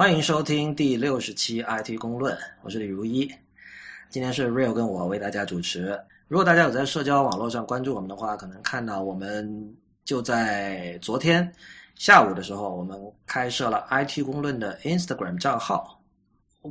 [0.00, 3.30] 欢迎收听第六十期 IT 公论，我是李如一。
[4.08, 6.00] 今天是 Real 跟我为大家主持。
[6.26, 9.76] 如果大家有在社交网络上关注我们的话，可能看到我们
[10.06, 11.52] 就在昨天
[11.96, 16.00] 下午的时候，我们开设了 IT 公论的 Instagram 账号。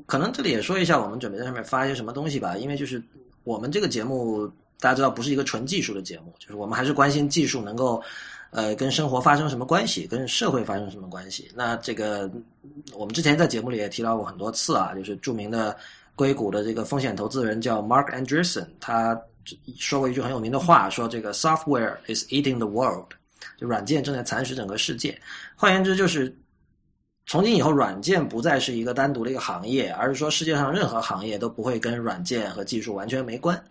[0.08, 2.58] 可能这里也说一下，我们准备在上面发一些什么东西吧。
[2.58, 3.00] 因为就是
[3.44, 4.48] 我们这个节目，
[4.80, 8.02] 大家知道不是一个纯技术的节目，就是我们还是关心技术能够。
[8.52, 10.08] 呃，跟生活发生什么关系？
[10.08, 11.52] 跟社会发生什么关系？
[11.54, 12.30] 那这个
[12.94, 15.78] 我们之前在节目里也提到过很多次啊，就是著名的
[16.16, 19.20] 硅谷的这个风险投资人叫 Mark Andreessen，他
[19.78, 23.12] 说过一句很有名的话，说这个 “software is eating the world”，
[23.58, 25.20] 就软件正在蚕食整个世界。
[25.56, 26.36] 换言之，就是
[27.26, 33.64] 从今以后，软件不再是一个单独的一个行业，而是说世界上任何行业都不会跟软件和技术完全没关，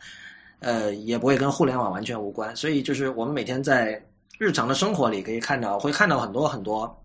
[0.60, 2.54] 呃，也不会跟互联网完全无关。
[2.54, 4.00] 所以，就是我们每天在
[4.38, 7.04] 日常的生活里可以看到，会看到很多很多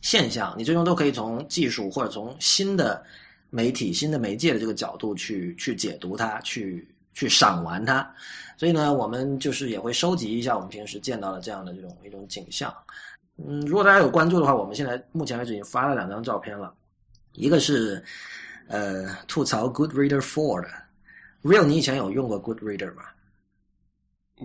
[0.00, 3.04] 现象，你最终都可以从技术或者从新的
[3.50, 8.10] 媒体、新的媒介的这个角度去去解读它，去去赏玩它。
[8.56, 12.74] 所以呢，我们就是也会收集一下我们平时见到的这样的这种一种景象。
[13.36, 16.74] 嗯，如果大家有关注的话，我们现在目前为止已经发了两张照片了，
[17.32, 18.02] 一个是
[18.68, 20.68] 呃吐槽 Good Reader Four 的
[21.42, 23.02] ，Real，你以前有用过 Good Reader 吗？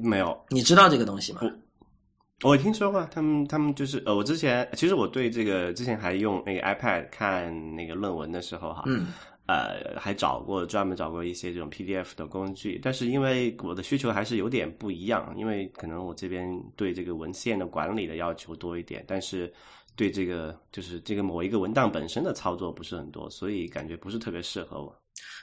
[0.01, 0.37] 没有。
[0.49, 1.41] 你知道这个东西吗？
[2.43, 9.07] 我听说过，他们他们就是呃，我之前其实我对这个之前还用那个 iPad 看那个论文的时候哈，嗯，
[9.47, 19.51] 呃，还找过专门找过一些这种 PDF 的工具，但是因为我的需求还是有点不一样，因为可能我这边对这个文献的管理的要求多一点，但是
[19.95, 24.93] 对这个就是这个某一个文档本身的操作不是很多，所以感觉不是特别适合我。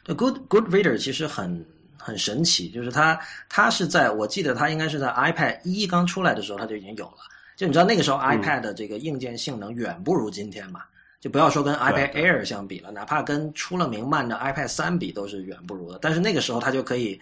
[0.04, 1.66] 对，Good Good Reader 其实很。
[2.02, 7.18] 很神奇，就是它，它是在我记得它应该是在 iPad 一刚出来的时候，它就已经有了。
[7.56, 10.82] 就你知道那个时候 iPad 的这个硬件性能远不如今天嘛？
[11.20, 15.98] 就不要说跟 iPad Air 相比了，哪怕跟出了名慢的 iPad 三比都是远不如的。
[16.02, 17.20] 但是那个时候它就可以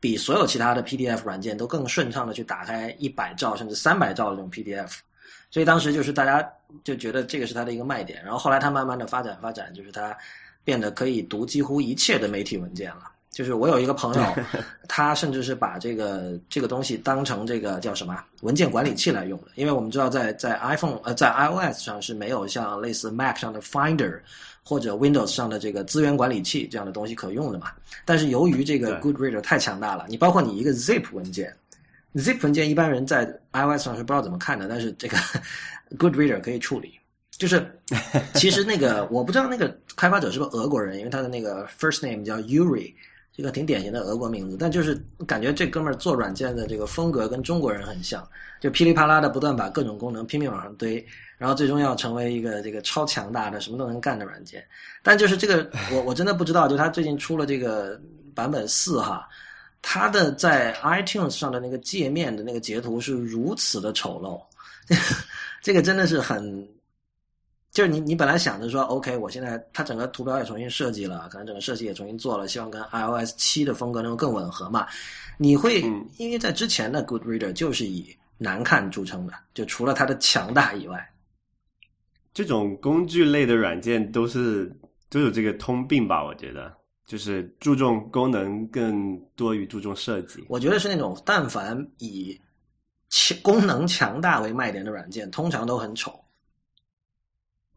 [0.00, 4.92] 比所有其他的 PDF 软件都更顺畅的去打开一百兆甚至三百兆的这种 PDF，
[5.50, 6.50] 所以当时就是大家
[6.82, 8.22] 就觉得这个是它的一个卖点。
[8.22, 10.16] 然后后来它慢慢的发展发展，就是它
[10.62, 13.10] 变得可以读几乎一切的媒体文件了。
[13.34, 14.22] 就是我有一个朋友，
[14.86, 24.20] 他甚至是把这个这个东西当成这个叫什么文件管理器来用的，因为我们知道在在 iPhone 呃在 iOS 上是没有像类似 Mac 上的 Finder
[24.62, 27.72] 或者 Windows 上的这个资源管理器这样的东西可用的嘛。
[28.04, 31.52] 但是由于这个 Good Reader 太强大了，你包括你一个 Zip 文件
[32.14, 35.16] ，Zip 文件一般人在 iOS 上是不知道怎么看的，但是这个
[35.98, 36.94] Good Reader 可以处理。
[37.32, 37.68] 就是
[38.34, 42.94] 其实那个 我不知道那个开发者是个俄国人，因为他的那个 first name 叫 Yuri。
[43.36, 44.94] 这个挺典型的俄国名字，但就是
[45.26, 48.24] 感觉这哥们儿做软件的这个风格跟中国人很像，
[48.60, 51.04] 就噼里啪啦的不断把各种功能拼命往上堆，
[51.36, 54.64] 然后最终要成为一个这个超强大的什么都能干的软件。
[55.02, 58.00] 但就是这个，我我真的不知道，就他最近出了这个
[58.36, 59.28] 版本四哈，
[59.82, 64.40] 他的在 iTunes 上的那个界面的那个截图是如此的丑陋，
[65.60, 66.64] 这个真的是很。
[67.74, 74.86] 就是你，你本来想着说，OK，我现在它整个图标也重新设计了，可能整个设计也重新做了，希望跟 iOS 七的风格能够更吻合嘛。
[75.38, 75.80] 你会
[76.16, 81.04] 因为在之前的 Good Reader 就是以难看著称的，就除了它的强大以外，
[82.32, 84.72] 这种工具类的软件都是
[85.10, 86.24] 都有这个通病吧？
[86.24, 86.72] 我觉得
[87.06, 90.44] 就是注重功能更多于注重设计。
[90.48, 92.40] 我觉得是那种但凡以
[93.08, 96.23] 强功能强大为卖点的软件，通常都很丑。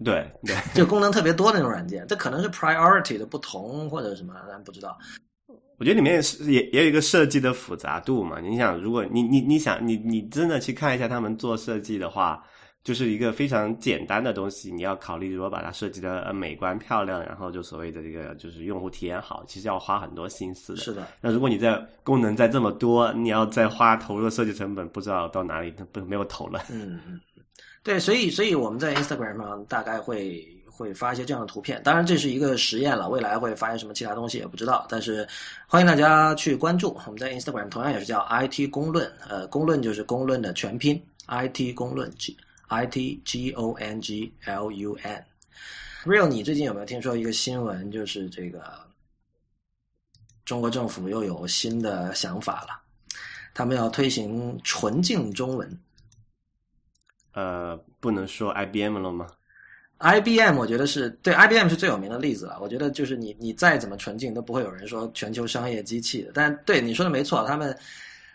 [0.03, 4.97] 对对，就功能特别多的那种软件，这可能是 priority 的不同或者什么，咱不知道。
[5.79, 8.39] 我觉得里面是也也有一个设计的复杂度嘛。
[8.39, 12.43] 你想，如果你你你想你你真的去看一下他们做设计的话，
[12.83, 14.71] 就是一个非常简单的东西。
[14.71, 20.79] 你要考虑如果把它设计的美观漂亮，然后就所谓的这个就是用户体验好，其实要花很多心思的。
[20.79, 21.07] 是的。
[21.21, 26.63] 那如果你在功能在这么多，你要再花投入的设计成本，不知道到哪里不没有投了。
[26.71, 27.19] 嗯嗯。
[27.87, 34.85] 对，所以所以我们在 Instagram 上大概会会发一些这样的图片，当然这是一个实验了，未来会发现什么其他东西也不知道。
[34.89, 35.25] 但是
[35.67, 42.35] 欢迎大家去关注，我们在 Instagram 同样也是叫 IT 公论，呃，公论就是公论的全拼，IT 公论 G
[42.67, 45.25] I T G O N G L U N。
[46.03, 48.65] Real，你最近有没有听说一个新闻，就是这个
[50.43, 52.81] 中国政府又有新的想法了，
[53.53, 55.79] 他们要推行纯净中文。
[57.37, 59.27] 呃，不能说 IBM 了吗
[59.99, 62.57] ？IBM 我觉得是对 IBM 是最有名的例子了。
[62.59, 66.31] 我觉得就是你你再怎么纯净，都不会有人说全球商业机器的。
[66.33, 67.77] 但对你说的没错，他们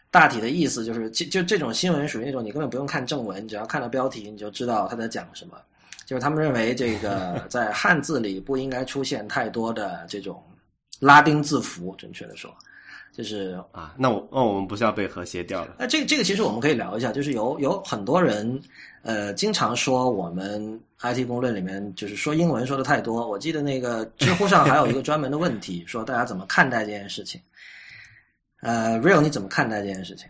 [0.08, 5.58] 大体的意思就是，就就这种新闻属于那种你根本不用看正文，你只要看到标题你就知道他在讲什么。
[6.06, 10.40] 就是他们认为这个 在汉字里不应该出现太多的这种
[11.00, 12.54] 拉丁字符，准确的说，
[13.12, 15.76] 就是啊，那我那我们不是要被和谐掉了？
[15.78, 18.58] 那这个这个其实我们可以聊一下，就是有有很多人
[19.02, 23.28] 呃经常说我们 IT 公论里面就是说英文说的太多。
[23.28, 27.38] 我记得那个知乎上还有一个专门的问题， 说大家怎么看待这件事情。
[28.62, 30.26] 呃，Real 你怎么看待这件事情？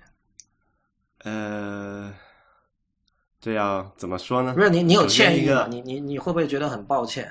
[1.23, 2.12] 呃，
[3.40, 5.69] 这要怎么说呢？？Real 你，你有歉意吗？
[5.70, 7.31] 你你你会不会觉得很抱歉？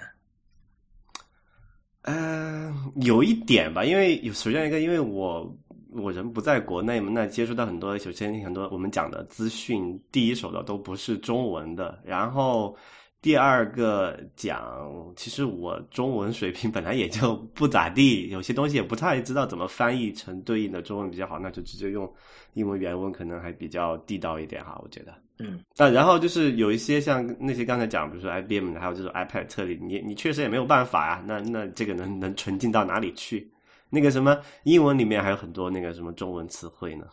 [2.03, 5.55] 呃，有一点吧，因为有首先一个，因为我
[5.91, 12.75] 我人不在国内嘛，那接触到很多，首先很多我们讲的资讯，第一手的都不是中文的，然后
[13.21, 22.11] 第二个讲，其实我中文水平本来也就不咋地，有些东西也不太知道怎么翻译成对应的中文比较好，那就直接用
[22.53, 25.13] 英文原文可能还比较地道一点哈，我觉得。
[25.41, 31.23] 嗯那然后就是有一些像那些刚才讲，比如说 IBM 的，还有这种 iPad 特例，你你确实也没有办法啊。
[31.25, 33.51] 那那这个能能纯净到哪里去？
[33.89, 37.05] 那个什么英文里面还有很多那个什么中文词汇呢？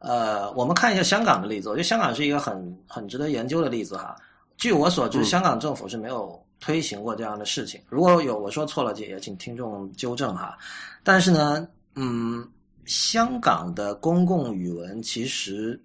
[0.00, 4.16] 呃，我们看一下香港的例子，我觉得香港是一个很很值得研究的例子哈。
[4.56, 7.80] 据我所知，嗯香港政府是没有推行过这样的事情。
[7.88, 10.56] 如果有我说错了，也请听众纠正哈。
[11.02, 12.46] 但是呢，嗯，
[12.84, 15.80] 香港的公共语文其实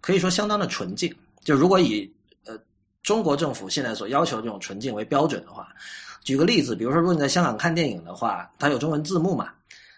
[0.00, 1.14] 可以说相当的纯净。
[1.44, 2.10] 就如果以
[2.44, 2.58] 呃
[3.02, 5.68] 中国政府现在所要求的这种纯净为标准的话，
[6.24, 9.50] 举个例子，比如说如果你在香港看电影的话，它有中文字幕嘛，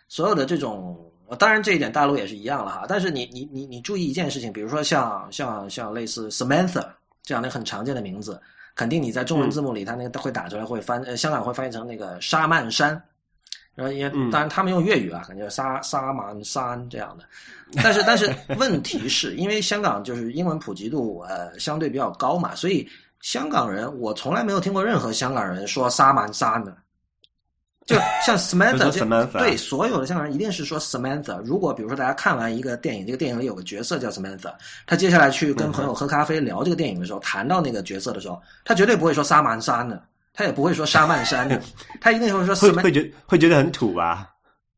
[0.08, 2.84] 所有的这种，呃当然这一点大陆也是一样了哈。
[2.88, 6.86] 但是你你你你注意一件事情，比如说像像像类似 Samantha
[7.22, 8.40] 这样的很常见的名字，
[8.76, 13.02] 肯定你在中文字幕里，它那个会打出来会翻，呃，香港会翻译成那个沙曼山。
[13.80, 14.30] 然后也嗯。
[14.30, 17.24] 当然他们用粤语啊，感觉沙沙蛮山这样的，
[17.82, 22.86] 但是但是 问题是因为香港就是英文普及度呃相对比较高嘛，所以
[23.20, 26.76] 香港人我从来没有听过任何香港人说沙蛮山的，
[27.86, 31.38] 就像 Samantha 对所有的香港人一定是说 Samantha。
[31.44, 34.52] 如果比如说大家看完一个电影，这个电影里有个角色叫 Samantha，
[34.86, 41.60] 他接下来去跟朋友喝咖啡聊这个电影的时候，谈到那个角色的时候，他绝对不会说沙曼山的，他也不会说沙曼山的，
[42.00, 42.70] 他一定会说会。
[42.82, 44.30] 会觉会觉得很土吧？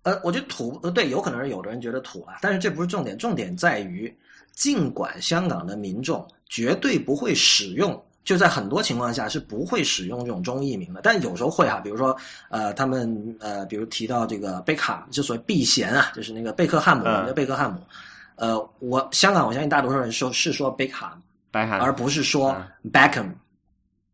[0.02, 4.12] 呃，我觉得土呃对，有可能是有的人觉得土啊，但是这不是重点，重点在于，
[4.52, 12.16] 尽管香港的民众绝对不会使用，就在很多情况下是不会使用这种中译名的，但有时候会哈、比如说
[12.48, 17.80] 呃，他们呃，比如提到这个贝克汉，就所谓避嫌啊，就是那个贝克汉姆，叫贝克汉姆，
[18.34, 21.22] 呃，我香港我相信大多数人说是说贝克汉姆，
[21.52, 23.30] 白韩而不是说嗯 Beckham，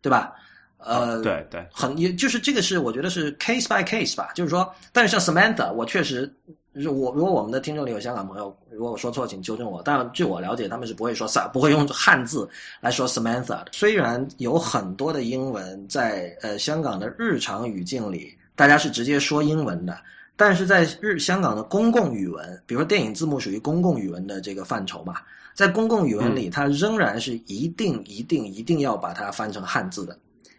[0.02, 0.34] 对吧？
[0.78, 6.32] 呃，对对，很也就是这个是我觉得是 case by case 吧，就是说，但是像 Samantha，我确实，
[6.72, 9.82] 就是我如果我们的听众里有香港朋友，如果我说错，请纠正我。
[9.84, 12.48] 但据我了解，他们是不会说萨，不会用汉字
[12.80, 13.66] 来说 Samantha 的。
[13.72, 19.98] 虽然有很多的英文在呃香港的日常语境里，大家是直接说英文的，
[20.36, 25.16] 但是在日香港的公共语文，比如说电影字幕属于公共语文的这个范畴嘛，
[25.54, 30.16] 在公共语文里，它仍然是一定一定一定要把它翻成汉字的。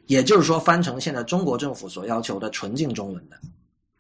[0.10, 3.38] 也就是说，翻成现在中国政府所要求的纯净中文的。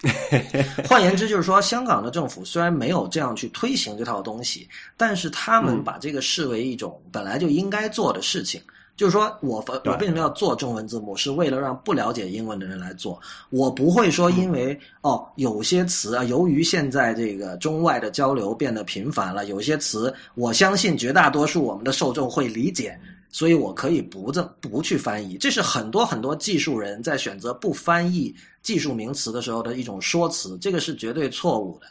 [0.89, 4.67] 换言之，就是说，香港的政府虽然没有这样去推行这套东西，
[4.97, 8.59] 但是他们嗯把这个视为一种本来就应该做的事情。
[8.97, 13.21] 就是说我我对为什么要做中文字幕，是为了让不了解英文的人来做。
[13.51, 25.37] 我不会说因为、哦，有些词啊，由于现在这个中外的交流变得频繁了，有些词我相信绝大多数我们的受众会理解，所以我可以不这不去翻译。
[25.37, 31.87] 这是很多很多技术人在选择不翻译技术名词的时候的一种说辞，这个是绝对错误的。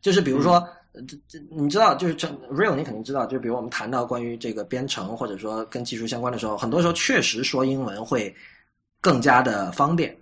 [0.00, 0.54] 就是比如说，
[0.92, 8.34] 呃这这你知道，就是这 real 你肯定知道，就比如我们谈到关于这个编程或者说跟技术相关的时候，很多时候确实说英文会
[9.00, 10.14] 更加的方便。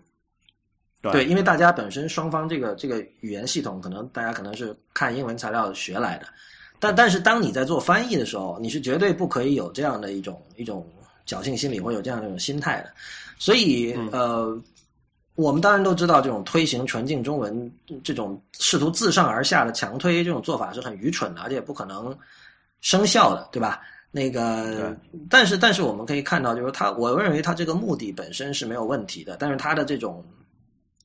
[1.11, 6.26] 对，因为大家本身双方这个这个语言系统，可能大家可能是看英文材料学来的，
[6.82, 10.84] 但但是当你在做翻译的时候，你是绝对不可以有这样的一种一种
[11.24, 12.90] 侥幸心理或者有这样的一种心态的。
[13.38, 14.62] 所以嗯呃，
[15.36, 17.72] 我们当然都知道，这种推行纯净中文
[18.02, 22.12] 这种试图自上而下的强推这种做法是很愚蠢的，而且不可能
[22.80, 23.80] 生效的，对吧？
[24.10, 24.92] 那个，
[25.30, 30.24] 但是但是我们可以看到，就是他，我认为他这个目的本身是没有问题的，但是他的这种。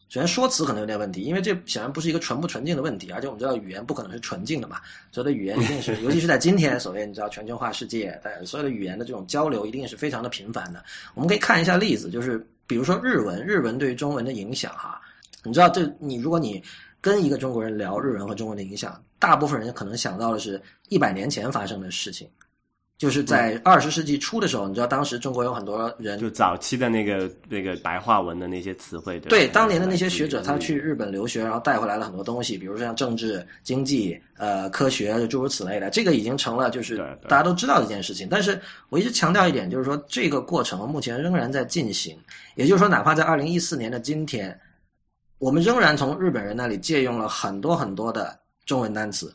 [0.09, 4.77] 首先说辞可能有点问题，因为这显然不是一个纯不纯净的问题，而且我们知道语言不可能是纯净的嘛，
[5.11, 10.83] 所有的语言一定是， 尤其是在今天所谓你知道全球化世界，在所有的语言的这种交流一定是非常的频繁的。
[11.13, 15.01] 我们可以看一下例子，就是比如说日文，日文对于中文的影响哈，
[15.43, 16.63] 你知道这你如果你
[17.01, 22.29] 跟一个中国人聊日文和中文的影响，大部分人可能想到的是一百年前发生的事情，
[22.97, 35.91] 就是在二十世纪初的时候，你知道当时中国有很多人就早期的那个那个白话文的那些词汇，对对，当年的那些学者，他去日本留学，然后带回来了很多东西，比如说像政治、经济、呃科学，诸如此类的。
[35.91, 36.97] 这个已经成了就是
[37.29, 38.27] 大家都知道的一件事情。
[38.31, 42.17] 但是我一直强调一点，就是说这个过程目前仍然在进行。
[42.55, 44.59] 也就是说，哪怕在二零一四年的今天，
[45.37, 49.31] 我们仍然从日本人那里借用了很多很多的中文单词。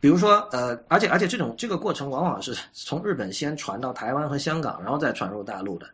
[0.00, 5.86] 比如说，呃，而且而且这种这个过程往往是从日本先传到台湾和香港，然后再传入大陆的。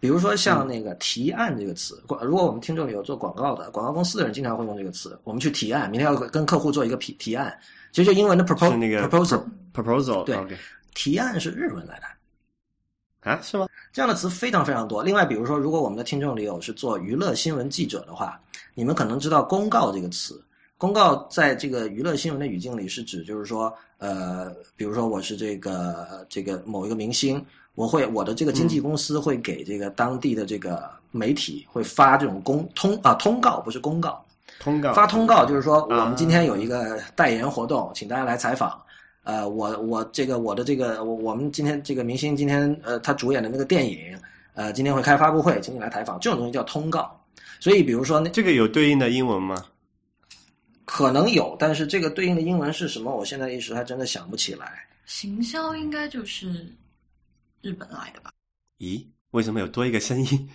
[0.00, 5.18] 比如说像那个“提案”这个词，广如果我们听众里有做广告的，广告公司的人经常会用这个词。
[5.24, 7.56] 我们去提案，明天要跟客户做一个提提案，
[7.92, 10.56] 其实就英文的 proposal，那个 proposal，proposal 对 OK
[10.92, 13.30] 提案是日文来的。
[13.30, 13.66] 啊，是吗？
[13.92, 15.02] 这样的词非常非常多。
[15.02, 18.38] 另外，比如说，如果我们的听众里有是做娱乐新闻记者的话，
[18.74, 20.44] 你们可能知道“公告”这个词。
[20.76, 27.42] 公告在这个娱乐新闻的语境里是指，就是说，呃，比如说我是这个呃这个某一个明星，
[27.74, 34.22] 我会我的这个经纪公司会给这个当地的这个媒体会发这种公通啊通告，不是公告，
[34.58, 38.78] 通告发通告就是说我啊们今天有一个代言活动，请大家来采访。
[39.22, 43.98] 呃，我我这个我的这个我我们今天这个明星今天呃他主演的那个电影
[44.54, 47.18] 呃今天会开发布会，请你来采访，这种东西叫通告。
[47.60, 49.64] 所以比如说那这个有对应的英文吗？
[50.94, 54.86] 可能有，但是这个对应的英文是什么，我现在一时还真的想不起来。
[55.06, 56.72] 行销应该就是
[57.62, 58.30] 日本来的吧？
[58.78, 60.48] 咦，为什么有多一个声音？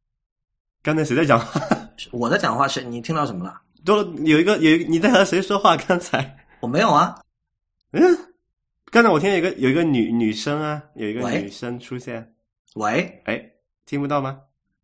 [0.82, 1.60] 刚才谁在讲话？
[2.10, 3.60] 我在讲话是你听到什么了？
[3.84, 5.76] 多有一个有一个你在和谁说话？
[5.76, 7.22] 刚才我没有啊。
[7.90, 8.02] 嗯，
[8.86, 12.34] 刚才我听到有一个有一个女女生啊，有一个女生出现，
[12.76, 13.44] 喂哎，
[13.84, 14.40] 听不到吗？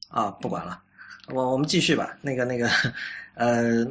[0.09, 0.83] 啊，不管了，
[1.29, 2.15] 我我们继续吧。
[2.21, 2.69] 那个那个
[3.37, 3.87] 呃，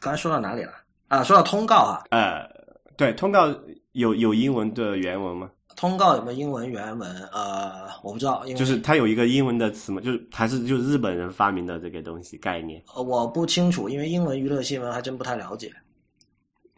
[0.00, 0.72] 刚才说到哪里了？
[1.08, 2.48] 啊，说到通告啊，呃，
[2.96, 3.46] 对，通告
[3.92, 5.50] 有有英文的原文吗？
[5.76, 7.08] 通告有没有英文原文？
[7.32, 10.00] 呃，我不知道，因为就是它有一个英文的词嘛？
[10.00, 12.82] 就是还是就是日本人发明的这个东西概念？
[12.94, 15.72] 呃我不清楚，因为英文娱乐新闻还真不太了解。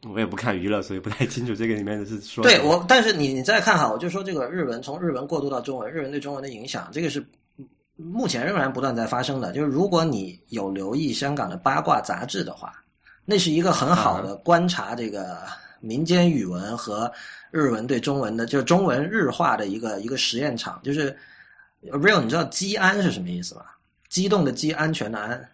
[0.08, 7.24] 我也不看娱乐，所以不太清楚这个里面的是说对我，但是你你再看哈，我就说这个日文从日文过渡到中文，日文对中文的影响，这个是
[7.96, 9.52] 目前仍然不断在发生的。
[9.52, 12.72] 就是如果你有留意香港的八卦杂志的话，
[13.30, 15.40] 那是一个很好的观察这个
[15.80, 17.12] 民间语文和
[17.50, 20.80] 日文对中文的，就是中文日化的一个一个实验场。
[20.82, 21.14] 就是
[21.90, 23.66] real，你知道“激安”是什么意思吗？
[24.08, 25.46] 激动的激，安全的安。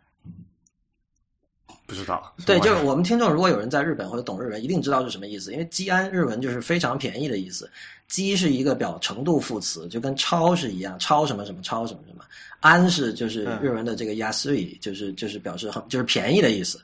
[1.84, 2.32] 不知道。
[2.46, 5.50] 对，就是我们听众如果有人在日本或者懂日文，一定知道是什么意思。
[5.50, 7.68] 因为“基安”日文就是非常便宜的意思
[8.06, 12.24] ，“基”是一个表程度副词，就跟“超”是一样，“超什么什么，超什么什么”。
[12.60, 16.80] 安是就是嗯日文的这个 “yasui”，就是就是表示很就是便宜的意思。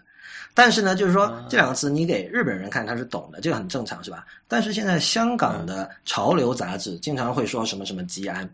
[0.63, 4.27] 但是呢，就是说啊这两个词你给日本人看他是懂的，这个很正常，是吧？
[4.47, 8.47] 但是现在香港的潮流杂志经常会说什么什么吉安，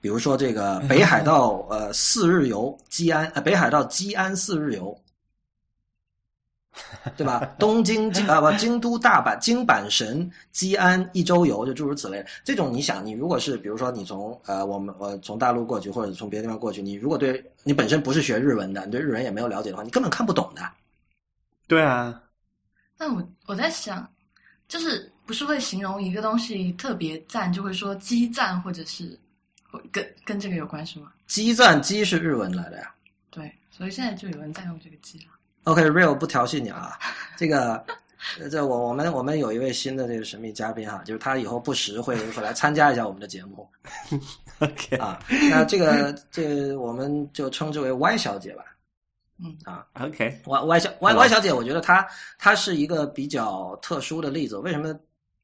[0.00, 4.98] 比如说这个北海道 呃四日游基安，呃北海道基安四日游，
[7.18, 7.54] 对吧？
[7.58, 12.24] 东京京啊不，京都、大阪、京阪神、基安一周游，就诸如此类。
[12.42, 20.62] 这种你想，你如果是比如说你从呃我们我从大陆过去，或者从别的地方过去，你如果对你本身不是学日文的，你对日文也没有了解的话，你根本看不懂的。
[21.72, 22.22] 对啊，
[22.98, 24.06] 但我我在想，
[24.68, 29.18] 就是不是会形容一个东西特别赞，就会说激赞，或者是
[29.90, 31.10] 跟跟这个有关是吗？
[31.26, 32.94] 激赞，激是日文来的呀。
[33.30, 35.24] 对，所以现在就有人在用这个激了。
[35.64, 36.98] OK，real、不调戏你啊，
[37.38, 37.82] 这个。
[38.38, 43.68] 呃这我我们我们有一位新的这个神秘嘉宾哈，就是他以后不时会会来参加一下我们的节目
[44.60, 45.18] OK 啊。
[45.50, 48.62] 那这个这个我们就称之为 Y 小姐吧。
[49.44, 52.06] 嗯啊，OK，Y Y 小 Y Y 小姐，我觉得她
[52.38, 54.56] 她是一个比较特殊的例子。
[54.58, 54.94] 为什么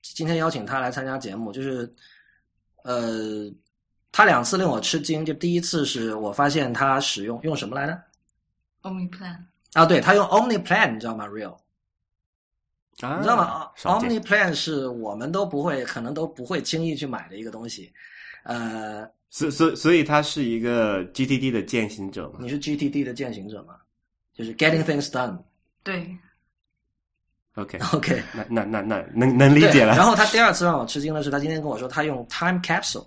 [0.03, 1.51] 今天邀请她来参加节目？
[1.51, 1.93] 就是
[2.85, 3.51] 呃，
[4.13, 5.25] 她两次令我吃惊。
[5.25, 8.01] 就第一次是我发现她使用用什么来着
[8.83, 9.37] ？Omni Plan，
[9.73, 11.57] 啊，对，她用 Omni Plan，你知道吗？Real，
[13.01, 17.93] 啊，你知道吗？Omni Plan 是我们都不会，可能都不会轻易去买的一个东西。
[18.45, 22.39] 呃，所所所以他是一个 GTD 的践行者嘛？
[22.41, 23.75] 你是 GTD 的践行者吗？
[24.39, 25.37] 就是 Getting Things Done。
[25.83, 26.17] 对
[27.57, 30.07] ，OK，OK，那那那那能能理解了然。
[30.07, 33.07] 后他第二次让我吃惊的是，他今天跟我说他用 Time Capsule。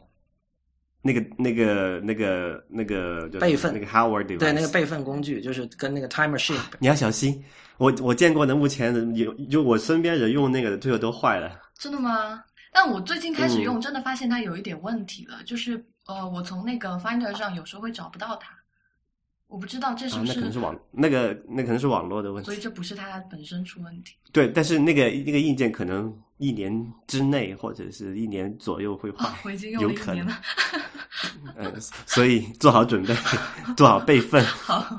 [1.02, 6.60] 那个那个那个那个备份那个 Howard 对，那个备份工具就是跟那个 Time Machine。
[6.78, 7.44] 你要小心。
[7.78, 11.60] 我我见过的目前的有就我身边人用那个的，最后都坏了。
[11.80, 12.44] 真的吗？
[12.72, 18.54] 但我最近开始用，嗯真的发现它有一点问题了，就是呃，我从那个 Finder 上有时候会找不到它，
[19.52, 22.46] 我不知道这是啊，不是，那可能是网那个那可能是网络的问题。
[22.46, 24.16] 所以这不是它本身出问题。
[24.32, 30.26] 对，但是那个那个硬件可能一年之内或者是一年左右会坏，哦我已经用有可能。
[30.26, 30.42] 了一年了。
[31.58, 33.14] 嗯，所以做好准备，
[33.76, 34.44] 做好备份。
[34.64, 34.98] 好，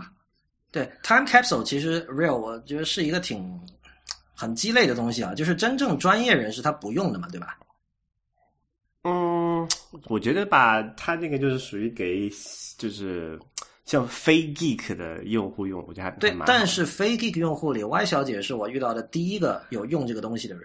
[0.70, 3.58] 对，Time Capsule 其实 Real 我觉得是一个挺
[4.34, 7.58] 很鸡肋的东西啊，就是真正专业人士他不用的嘛，对吧？
[9.04, 9.66] 嗯，
[10.08, 12.30] 我觉得吧，他那个就是属于给
[12.78, 13.40] 就是
[13.84, 20.64] 像非 geek 的用户用，我觉得还对但是非 Geek 用户里，Y 小姐是我遇到的第一个有用这个东西的人。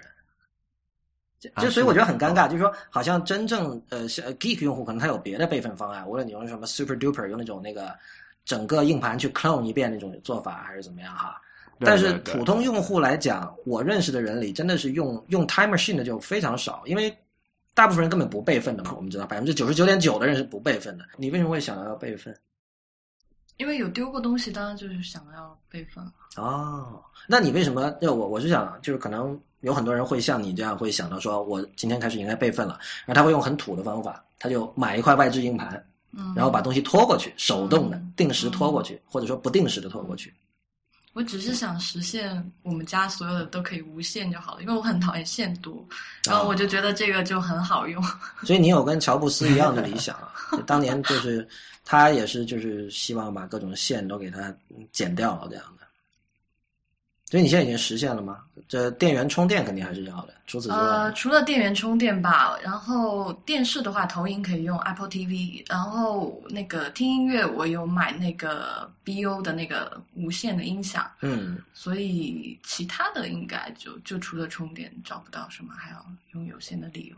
[1.58, 7.96] 就所以我觉得很尴尬，就是说，好像真正呃像 Geek 用户可能他有别的备份方案，无论你用什么 Super Duper 用那种那个
[8.46, 11.40] 整个硬盘去 clone 一遍那种做法，还是怎么样哈。
[11.80, 17.16] 但是普通用户来讲，我认识的人里真的是用用 Time Machine 的就非常少，因为
[17.76, 18.94] 大部分人根本不备份的嘛。
[18.96, 21.06] 我们知道百分之九十九点九的人是不备份的。
[21.18, 22.36] 你为什么会想到要备份？
[23.58, 26.04] 因为有丢过东西，当然就是想要备份。
[26.36, 27.90] 哦，那你为什么？
[28.00, 40.32] 就我我是想，就是可能有很多人会像你这样会想到说，我今天开始应该备份了，然后他会用很土的方法，他就买一块外置硬盘，嗯，然后把东西拖过去，手动的嗯定时拖过去，或者说不定时的拖过去。
[41.18, 45.84] 我只是想实现我们家所有的都可以无限就好了，因为我很讨厌线多，
[46.28, 48.00] 然后我就觉得这个就很好用。
[48.46, 50.32] 所以你有跟乔布斯一样的理想啊？
[50.68, 51.48] 当年就是
[51.84, 54.56] 他也是就是希望把各种线都给它
[54.92, 55.66] 剪掉了这样。
[57.30, 58.40] 所以你现在已经实现了吗？
[58.70, 60.30] 这电源充电肯定还是要的。
[60.46, 77.18] 除此之外，呃，除了电源充电吧，然后电视的话，投影可以用 Apple TV，然后那个听音乐，我有买那个 BO 的那个无线的音响，嗯，所以其他的应该就就除了充电找不到什么还要用有线的理由。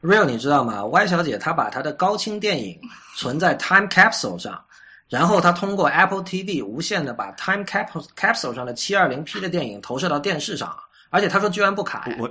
[0.00, 2.78] Real，你知道吗？Y 小姐她把她的高清电影
[3.16, 4.62] 存在 Time Capsule 上，
[5.08, 10.76] 然后他通过 Apple TV 无线的把 Time Cap Capsule 上的 720P 的电影投射到电视上，
[11.10, 12.08] 而且他说居然不卡。
[12.18, 12.30] 我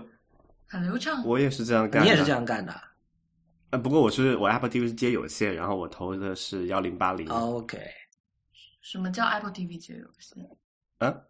[0.67, 2.74] 很流畅，我也是这样干的，你也是这样干的
[3.72, 7.27] 呃，不过我是我 Apple TV 是接有线，然后我投的是幺零八零。
[7.29, 7.79] ？OK，
[8.81, 10.48] 什么叫 Apple TV 接有线？
[11.00, 11.22] 嗯，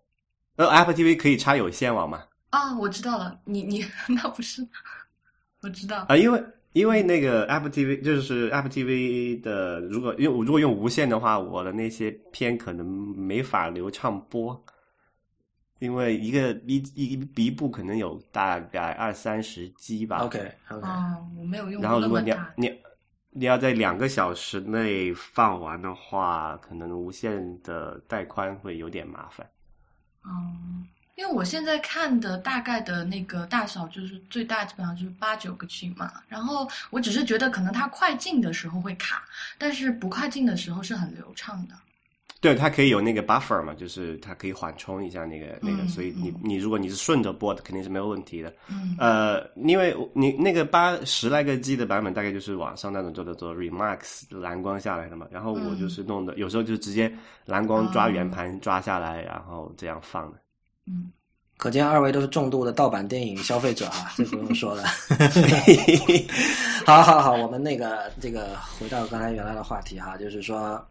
[0.57, 2.23] 呃，Apple TV 可以插有线网吗？
[2.51, 4.67] 啊，我知道了，你你 那不是，
[5.61, 14.63] 我知道啊、，因为因为那个 Apple TV 就是 Apple TV 的，如果用如果用无线的话，我的那些片可能没法流畅播，
[15.79, 20.17] 因为一个一一一部可能有大概二三十 G 吧。
[20.19, 22.37] OK OK，哦，我没有用然后如果你要。
[22.55, 22.71] 你
[23.29, 29.47] 你要在两个小时内放完的话，可能无线的带宽会有点麻烦。
[30.25, 30.83] 嗯，
[31.17, 39.23] 因为我现在看的大概的那个大小就是最大基本上就是八九个 G 嘛，然后我只是觉得可能它快进的时候会卡，
[39.57, 41.73] 但是不快进的时候是很流畅的。
[42.39, 48.53] 对，它可以有那个 buffer 嘛，就是它可以缓冲一下那个那个，嗯所以你嗯你如果你是顺着播的，肯定是没有问题的。
[48.67, 55.25] 嗯，呃，因为你那个八十来个 G 的版本，大概就是网上那种叫做做 Remax 蓝光下来的嘛。
[55.31, 57.11] 然后我嗯就是弄的，有时候就直接
[57.45, 60.37] 蓝光抓哦圆盘抓下来，然后这样放的。
[60.87, 61.11] 嗯，
[61.57, 64.83] 可见二位都是重度的盗版电影消费者啊，这不用说了。
[66.85, 70.81] 好好好，我们那个这个回到刚才原来的话题哈，就是说，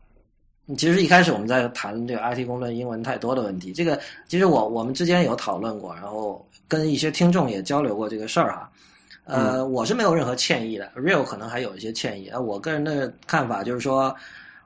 [0.76, 8.70] 其实一开始我们在谈这个 IT 公论英文太多的问题，这个其实我我们之间有讨论过，然后跟一些听众也交流过这个事儿哈。
[9.24, 12.28] 呃，我是没有任何歉意的，Real 可能还有一些歉意。
[12.28, 14.14] 呃，我个人的看法就是说，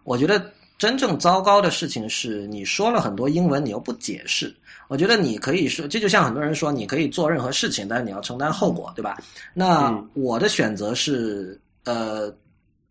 [0.03, 4.55] 我觉得真正糟糕的事情是你说了很多英文，你又不解释。
[4.90, 9.22] 我觉得你可以说，这就像很多人说，你可以做任何事情，但是你要承担后果，对吧？
[9.55, 12.29] 那嗯我的选择是，呃，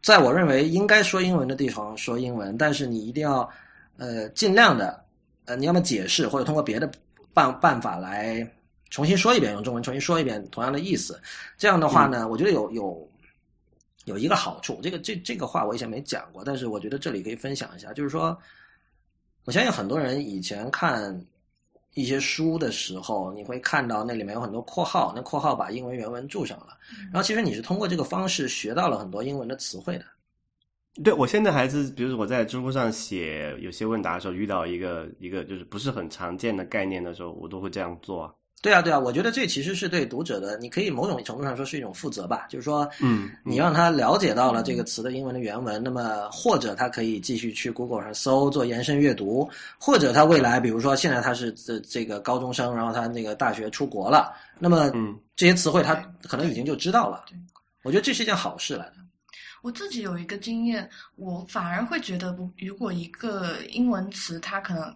[0.02, 3.48] 在我认为应该说英文的地方说英文，但是你一定要，
[3.98, 5.04] 呃，尽量的，
[5.44, 6.90] 呃，你要么解释，或者通过别的
[7.34, 8.50] 办办法来
[8.90, 11.20] 重新说一遍，用中文重新说一遍同样的意思。
[11.58, 13.10] 这样的话呢，我觉得有有
[14.06, 18.38] 有一个好处，这个这这个话我以前没讲过，但是我觉得这里可以分享一下，就是说，
[19.44, 21.14] 我相信很多人以前看
[21.94, 26.78] 一些书的时候，你会看到那里面有很多括号，那括号把英文原文注上了，
[27.12, 30.06] 然后其实你是通过这个方式学到了很多英文的词汇的。
[31.04, 38.34] 对，我现在还是，比如说我在知乎上写有些问答的时候，遇到一个一个就是不是很常见的概念的时候，我都会这样做啊。
[38.62, 57.38] 对啊，对啊，我觉得这其实是对读者的，你可以某种程度上说是一种负责吧，就是说，嗯你让他了解到了这个词的英文的原文，那么或者他可以继续去 Google 上搜做延伸阅读，或者他未来，比如说现在他是这这个高中生，然后他那个大学出国了，那么嗯这些词汇他可能已经就知道了对。
[57.84, 58.96] 我觉得这是一件好事来的。
[59.62, 64.96] 我自己有一个经验，我反而会觉得，如果一个英文词它可能，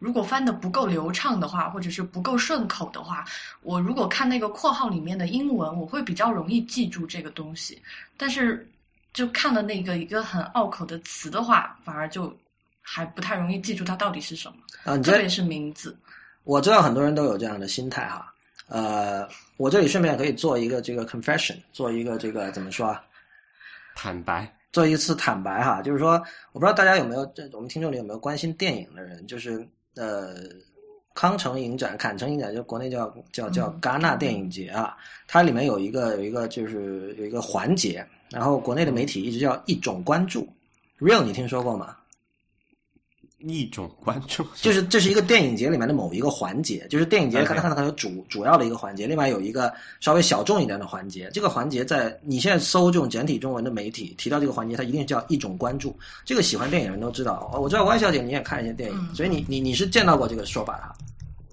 [0.00, 3.24] 如果翻的不够流畅的话，或者是不够顺口的话，
[3.62, 7.80] 我如果看那个括号里面的英文，我会比较容易记住这个东西。
[8.16, 8.68] 但是
[9.12, 12.36] 就看了那个一个很拗口的词的话，反而就
[12.80, 15.96] 还不太容易记住它到底是什么，啊，你这特别是名字。
[16.44, 18.32] 我知道很多人都有这样的心态哈。
[18.68, 23.02] 呃，我这里顺便可以做一个这个 confession，做一个这个怎么说啊？
[23.94, 26.12] 坦白，做一次坦白哈，就是说，
[26.52, 29.68] 我不知道大家有没有，这我们听众里有没有关心电影的人，就是
[30.00, 30.34] 呃，
[31.14, 34.96] 康城影展、坎城影展，就国内叫叫叫戛纳电影节啊，
[35.28, 40.48] 它里面有一个有一个就是有一个环节，然后国内的媒体一直叫一种关注
[40.98, 41.94] ，real 你听说过吗？
[43.40, 51.30] 一种关注， 就是这是一个电影节里面的某一个环节，就是电影节可能看它可能有主主要的一个环节，另外有一个稍微小众一点的环节。
[51.32, 55.98] 这个环节在你现在搜这种简体中文的媒体提到这个环节，它一定叫一种关注。
[56.24, 57.50] 这个喜欢电影的人都知道。
[57.60, 60.94] 我知道 Y 小姐你也看一些电影，嗯所以你你你是见到过这个说法的哈。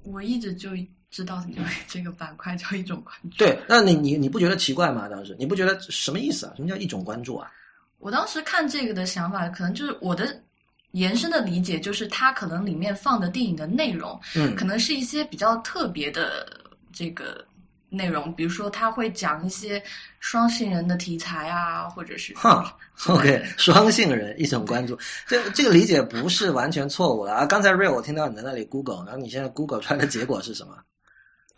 [0.04, 0.71] 我一直就
[1.10, 3.38] 知道有这个板块叫一种关注。
[3.38, 5.08] 对，那你你你不觉得奇怪吗？
[5.08, 6.54] 当时你不觉得什么意思啊？
[6.56, 7.50] 什么叫一种关注啊？
[8.00, 10.39] 我当时看这个的想法，可能就是我的
[10.91, 16.47] 延伸的理解，就是它可能里面放的电影的内容，嗯可能是一些比较特别的
[16.91, 17.45] 这个
[17.89, 19.82] 内容，比如说他会讲一些
[20.19, 22.76] 双性人的题材啊，或者是哈，
[23.08, 24.97] OK，双性人一种关注，
[25.28, 27.45] 这这个理解不是完全错误的啊。
[27.45, 30.78] 刚才 Real 我听到你在那里 Google，然后你现在 Google 出来的结果是什么？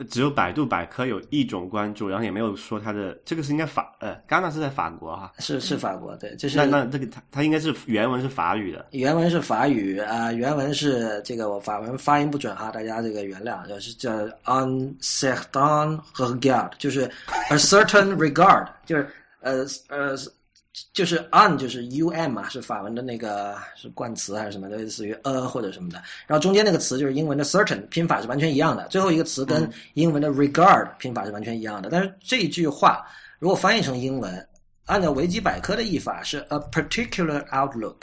[0.07, 14.09] 只有百度百科有一种关注，然后也没有说它的这个是应该法呃，戛纳是在法国哈，是是法国，对，这是那那这个它它应该是原文是法语的，原文是法语啊、原文是这个我法文发音不准哈，大家这个原谅，就是叫
[14.45, 17.01] un certain regard，就是
[17.49, 19.07] a certain regard，就是
[19.41, 20.15] 呃呃
[20.94, 26.02] 就是 un 就是 u m 嘛，是法文的那个是冠词还是什么，类似于呃或者什么的。
[26.28, 28.88] 然后中间那个词就是英文的 certain，拼法是完全一样的。
[28.88, 31.89] 最后一个词跟英文的 regard 拼法是完全一样的。
[31.89, 33.06] 但是这句话
[33.39, 34.48] 如果翻译成英文，
[34.86, 37.98] 按照维基百科的译法是 a particular outlook，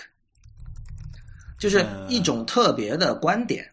[1.58, 3.68] 就是一种特别的观点。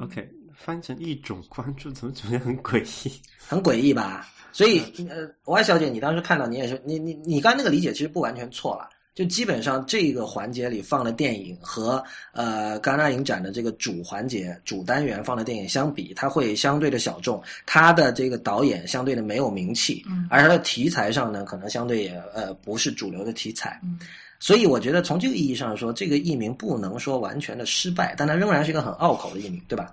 [0.00, 0.26] OK，
[0.62, 3.12] 翻成一种关注，怎么觉得很诡异？
[3.48, 4.28] 很诡异吧？
[4.52, 8.88] 所以，呃，Y 小姐，你当时看到你也是，你你你刚才那个理解其实不完全错了。
[9.12, 23.80] 就基本上这个环节里放的电影和呃戛纳影展的这个主环节、主单元放的电影相比，它会相对的小众，它的这个导演相对的没有名气，嗯而它的题材上呢，可能相对也呃不是主流的题材。
[23.82, 23.98] 嗯
[24.38, 29.92] 所以我觉得从这个意义上说，这个译名不能说完全的失败，但它仍然是一个很拗口的译名，对吧？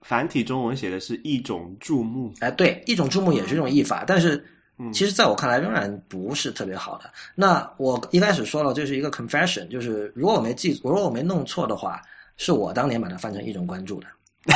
[0.00, 4.42] 繁体中文写的是一种注目，哎，对，一种注目也是一种译法，但是
[4.78, 7.10] 嗯其实在我看来仍然不是特别好的。
[7.34, 12.00] 那我一开始说了，这是一个 confession，就是如果我没记，如果我没弄错的话，
[12.36, 14.06] 是我当年把它翻成一种关注的。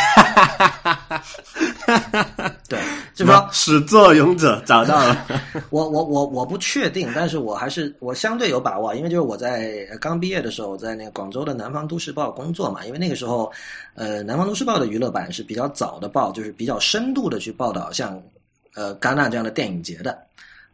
[2.69, 2.81] 对，
[3.15, 5.27] 就是说始作俑者找到了，
[5.71, 13.53] 我我我我不确定，但是我还是我相对有把握，因为就是我在呃刚毕业的时候，我在那个广州的南方都市报工作嘛，因为那个时候，
[13.95, 18.21] 呃，南方都市报的娱乐版是比较早的报，就是比较深度的去报道像
[18.75, 20.19] 呃戛纳这样的电影节的。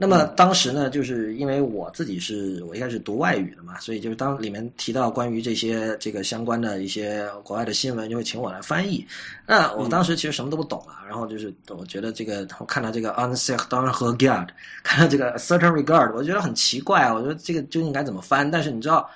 [0.03, 9.07] 那么当时呢，就是因为我自己是我一开始读外语的嘛，所以就是当里面提到关于这些这个相关的一些国外的新闻，就会请我来翻译。
[9.47, 14.49] 那我当时其实什么都不懂啊，然后就是我觉得这个我看到这个 on certain regard，
[14.83, 18.51] 看到这个 certain regard，我觉得很奇怪啊，我觉得这个究竟该怎么翻？
[18.51, 19.07] 但是你知道，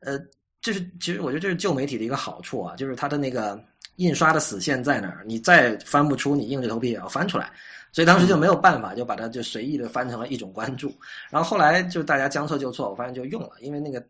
[0.00, 0.20] 呃，
[0.60, 3.58] 这是其实我觉得这是旧媒体的一个好处啊，就是它的那个
[3.96, 7.50] 印刷的死线在哪儿，你再翻不出，你硬着头皮也要翻出来。
[7.92, 10.92] 所以当时就没有办法，就把它就随意的翻成了一种关注。
[11.30, 14.04] 然后后来就大家将错就错，我发现就用了，因为那个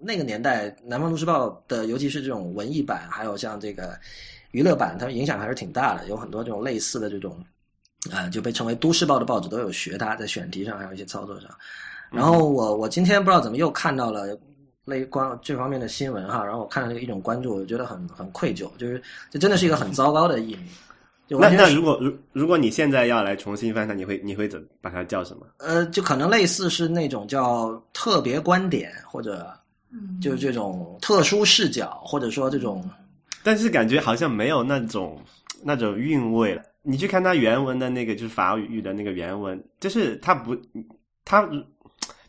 [0.00, 3.98] 那个年代《南方都市报》的，尤其是这种文艺版，还有像这个
[4.52, 6.06] 娱乐版，它影响还是挺大的。
[6.08, 7.44] 有很多这种类似的这种，
[8.10, 11.50] 呃，就被称为都市报的报纸都有学它，在选题上还有一些操作上。
[12.10, 14.34] 然后我我今天不知道怎么又看到了
[14.90, 19.00] 类关这方面的新闻哈，然后我看到这个一种关注，我觉得很很愧疚，就是
[19.30, 20.66] 这真的是一个很糟糕的译名。
[21.28, 25.46] 那那如果如如果你现在要来重新翻它，你会你会怎把它叫什么？
[25.58, 29.48] 呃，就可能类似是那种叫特别观点，或者
[29.92, 32.84] 嗯，就是这种特殊视角，或者说这种
[33.44, 35.22] 但是感觉好像没有那种
[35.62, 36.62] 那种韵味了。
[36.82, 40.56] 你去看它原文的那个，就是法语的那个原文，就是它不，
[41.24, 41.48] 它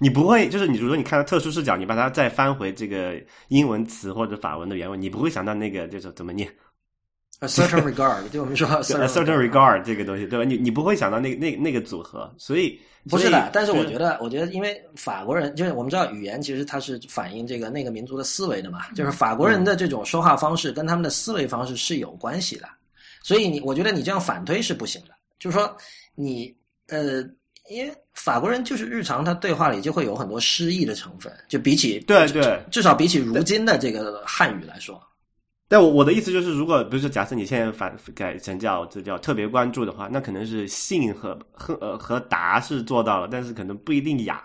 [0.01, 6.51] 你不会，就是你比如说你看到特殊视角，你把它再翻回这个英文词或者法文的原文，你不会想到那个就是怎么念。
[7.41, 10.43] a certain regard，就我们说 a certain regard 这个东西，对吧？
[10.43, 13.51] 你你不会想到那那那个组合，所以不是的。
[13.53, 22.67] 但是我觉得，我觉得，因为法国人就是我们知道语言其实它是反映这个那个民族的思维的嘛，就是法国人的这种说话方式跟他们的思维方式是有关系的。
[23.23, 25.77] 所以你我觉得你这样反推是不行的，就是说
[26.15, 26.51] 你
[26.89, 27.23] 呃，
[27.71, 35.01] 因为法国人就是日常他对话里就会有很多诗意的成分，就比起对对，至少比起如今的这个汉语来说。
[35.69, 44.43] 但我我的意思就是，如果比如说假设你现在反改成叫这叫特别关注的话，那可能是信和和呃和答是做到了，但是可能不一定雅。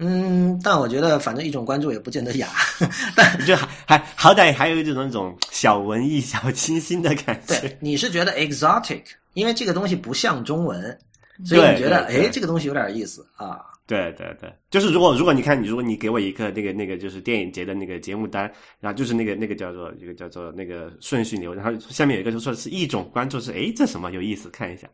[0.00, 2.48] 嗯，但我觉得反正一种关注也不见得雅，
[3.14, 7.60] 但就还好歹还有这种那种小文艺、小清新的感觉。
[7.60, 9.02] 对，你是觉得 exotic，
[9.34, 10.98] 因为这个东西不像中文，
[11.44, 13.60] 所以你觉得哎，这个东西有点意思啊。
[13.86, 18.42] 对对对，就是如果如果你看你如果你给我一个那个那个就是电影节的那个节目单，
[18.80, 24.86] 然后就是那个那个叫做一个叫做那个顺序流，然后下面有一个就说是一种关注是哎这什么有意思看一下。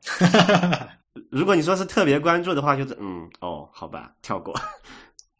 [1.29, 4.55] 如果你说是特别关注的话，就是嗯哦好吧跳过，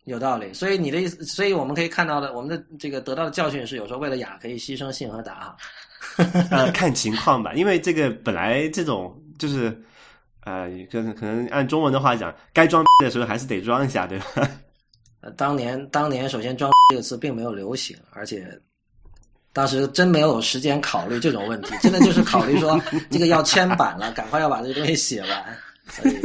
[0.03, 0.53] 有道理。
[0.53, 5.57] 所以你的意思，所以我们可以看到的，我们的这个得到的教训是，有时候为了雅可以牺牲信和达。
[6.51, 9.81] 呃，看情况吧，因为这个本来这种就是。
[10.45, 14.27] 呃，可能可能按中文的话讲，该装的时候还是得装一下，对吧？
[15.23, 18.47] 呃，当年当年首先“装”这个词并没有流行，而且
[19.55, 22.79] 当时真没有时间考虑这种问题，真的就是考虑说
[23.11, 25.57] 这个要签版了，赶快要把这个东西写完。
[25.89, 26.21] 所以，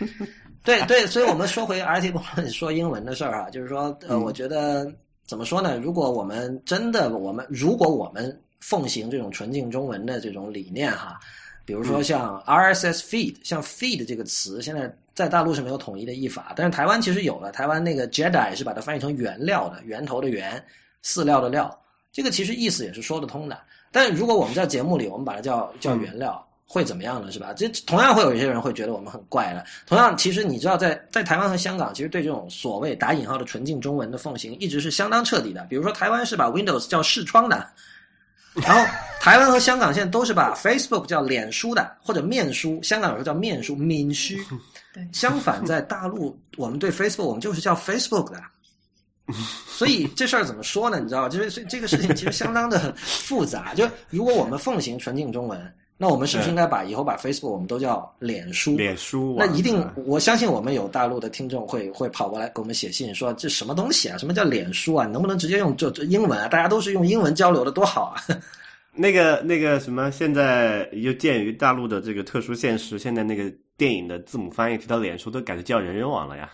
[0.62, 4.86] 对对，所以我们说回 IT 公论说英文的事儿啊，就是说，呃，我觉得
[5.26, 5.78] 怎么说呢？
[5.78, 11.18] 如果我们真的我们如果我们奉行这种纯净中文的这种理念哈。
[11.64, 17.50] 比如说像 RSS feed，像 feed 这个词，现在在大陆是没有统一的译法，但是台湾其实有了。
[17.52, 20.62] 台湾那个 Jedi 是把它翻译成原料的，源头的源，
[21.04, 21.74] 饲料的料，
[22.12, 23.58] 这个其实意思也是说得通的。
[23.90, 27.30] 但如果我们在节目里，我们把它叫叫原料，会怎么样呢？
[27.30, 27.54] 是吧？
[27.54, 29.64] 这同样会有一些人会觉得我们很怪的。
[29.86, 35.64] 同样，其实你知道，在在台湾和香港，其实对这种所谓打引号的纯净中文的奉行，一直是相当彻底的。
[35.70, 37.66] 比如说，台湾是把 Windows 叫视窗的。
[38.54, 38.84] 然后，
[39.20, 42.80] 台湾和香港现在都是把 Facebook 叫脸书的，或者面书。
[42.82, 44.34] 香港有时候叫面书、面书。
[44.92, 48.40] 对，相反，在大陆，我们对 Facebook 我们就是叫 Facebook 的。
[49.66, 51.00] 所以这事儿怎么说呢？
[51.00, 53.74] 你知道，就是这个事情其实相当的复杂。
[53.74, 55.74] 就如果我们奉行纯净中文。
[56.04, 58.76] 那我们是不是应该把以后把 Facebook 我们都叫脸书？
[58.76, 64.18] 脸书，那一定，我相信我们有大陆的听众会会跑过来给我们写信说这什么东西啊？
[64.18, 65.06] 什么叫脸书啊？
[65.06, 66.46] 能不能直接用这英文啊？
[66.46, 68.20] 大家都是用英文交流的多好啊！
[68.92, 76.50] 那个那个什么，现在又鉴于大陆的这个特殊现实，现在那个电影的字母翻译提到脸书都改成叫人人网了呀。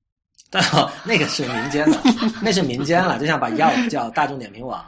[0.52, 0.62] 但
[1.04, 1.98] 那个是民间的，
[2.42, 4.84] 那是民间了，就像把要叫大众点评网，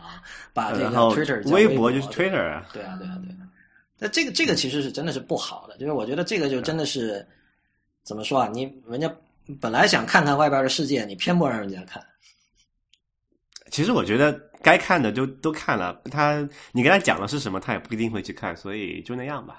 [0.53, 2.67] 把这个 Twitter 微博就是 Twitter 啊。
[2.75, 3.42] 对啊，对啊，对啊。
[4.03, 7.25] 那这个这个其实是真的是不好的，就是我觉得这个就真的是
[8.03, 8.51] 怎么说啊？
[8.53, 9.09] 你人家
[9.61, 12.05] 本来想看看外边的世界，你偏不让人家看。
[13.71, 16.41] 其实我觉得该看的就都看了，他
[16.73, 19.59] 你跟他讲的是什么，他也不一定会去看，所以就那样吧。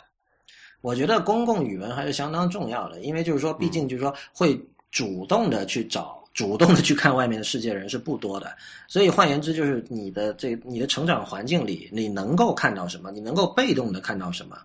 [0.81, 6.22] 我觉得公共语文还是相当重要的，因为就是说，毕竟就是说会主动的去找。
[6.33, 13.11] 主动的去看外面的世界人是不多的，所以换言之，就是你的这你的成长环境里，你能够看到什么？
[13.11, 14.57] 你能够被动的看到什么？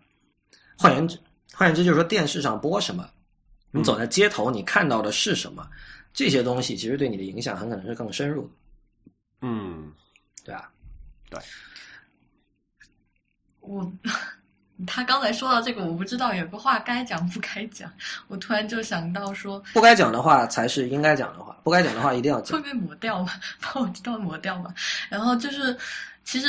[0.78, 1.18] 换言之，
[1.52, 3.08] 换言之，就是说电视上播什么，
[3.70, 5.68] 你走在街头，你看到的是什么？
[6.14, 8.50] 这些东西其实对你的影响很可能是更深入。
[9.42, 9.92] 嗯，
[10.42, 10.70] 对啊，
[11.28, 11.38] 对，
[13.60, 13.92] 我。
[14.86, 17.90] 他刚才说到这个，我不知道有个话该讲不该讲，
[18.28, 22.56] 我突然就想到说，不该讲的话才是应该讲的话，不该讲的话一定要讲。
[22.56, 23.32] 会被抹掉吗？
[23.60, 24.72] 把我都抹掉吗？
[25.08, 25.76] 然后就是，
[26.24, 26.48] 其实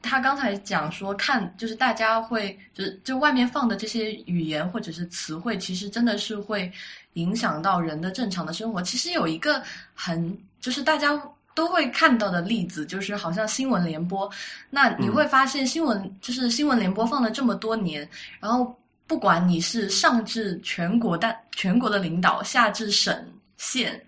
[0.00, 6.72] 他刚才讲说，看就是大家会就是就外面放的这些语言或者是词汇，其实真的是会
[7.14, 8.80] 影响到人的正常的生活。
[8.80, 9.62] 其实有一个
[9.94, 11.20] 很就是大家。
[11.58, 14.30] 都会看到的例子就是，好像新闻联播，
[14.70, 23.12] 那你会发现新闻就是新闻联播放了这么多年，然后不管你是上至全国的全国的领导，下至省
[23.56, 24.00] 县，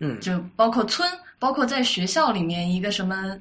[0.00, 3.34] 嗯，就包括村，包括在学校里面一个什么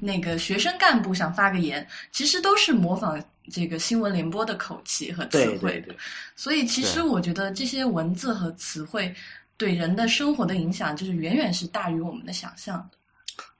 [0.00, 3.22] 那个学生干部想发个言，其实都是模仿
[3.52, 5.94] 这个新闻联播的口气和词汇，对。
[6.34, 9.14] 所以其实我觉得这些文字和词汇。
[9.58, 12.96] 对人的生活的影响，就是远远是大于我们的想象的。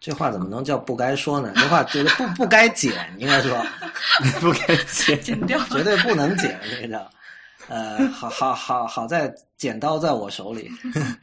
[0.00, 1.52] 这话怎么能叫不该说呢？
[1.56, 3.62] 这话觉得不不该剪，应该说
[4.40, 7.10] 不该剪，剪掉，绝对不能剪，这个叫。
[7.68, 10.70] 呃，好好好好在剪刀在我手里。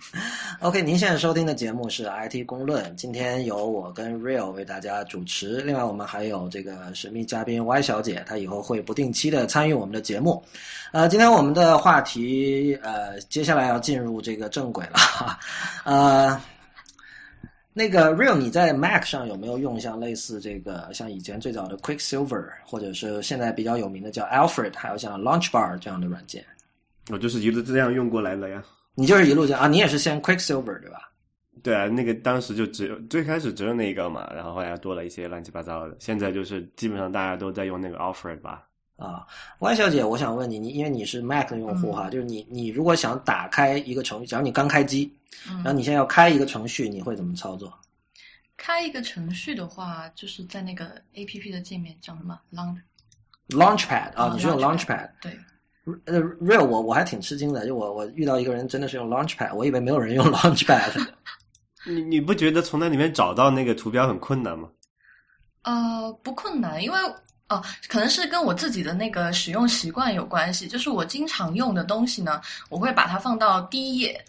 [0.61, 10.43] OK，您现在收听的节目是 IT 公论，今天由我跟 Real 为大家主持，另外我们还有这个神秘嘉宾 Y 小姐，她以后会不定期的参与我们的节目。
[10.91, 15.37] 呃，今天我们的话题，呃，接下来要进入这个正轨了，
[15.83, 16.41] 呃。
[17.77, 26.41] 那个 Real，你在 Mac 上有没有用像类似这个，像以前最早的 Quicksilver，或者是现在比较有名的叫 Alfred，还有像 Launchbar 这样的软件？
[27.09, 28.63] 我就是一路这样用过来的呀。
[28.93, 29.67] 你就是一路这样啊？
[29.67, 31.11] 你也是先 Quicksilver 对吧？
[31.61, 35.97] 对啊，那个当时就只有最开始只有那个嘛，然后后来多了一些乱七八糟的。
[35.99, 38.65] 现在就是基本上大家都在用那个 Alfred 吧。
[38.97, 39.27] 啊
[39.59, 45.11] ，Y 小姐，我想问你，你因为你是 Mac 的用户哈，就是你你如果想打开一个程序，假如你刚开机，
[45.45, 47.73] 然后你现在要开一个程序，你会怎么操作？
[48.55, 52.79] 开一个程序的话，就是在那个 A P P 的界面叫什么 Launch
[53.49, 55.09] Launchpad 啊，你是用 Launchpad？
[55.21, 55.37] 对，
[56.05, 61.05] 呃，Real 我我还挺吃惊的，就我我遇到一个人真的是用 Launchpad，我以为没有人用 Launchpad。
[61.85, 64.69] 你你不觉得从那里面找到那个图标很困难吗？
[65.63, 66.97] 呃，不困难，因为
[67.49, 74.23] 哦，可能是跟我自己的那个使用习惯有关系，就是我经常用的东西呢，我会把它放到第一页。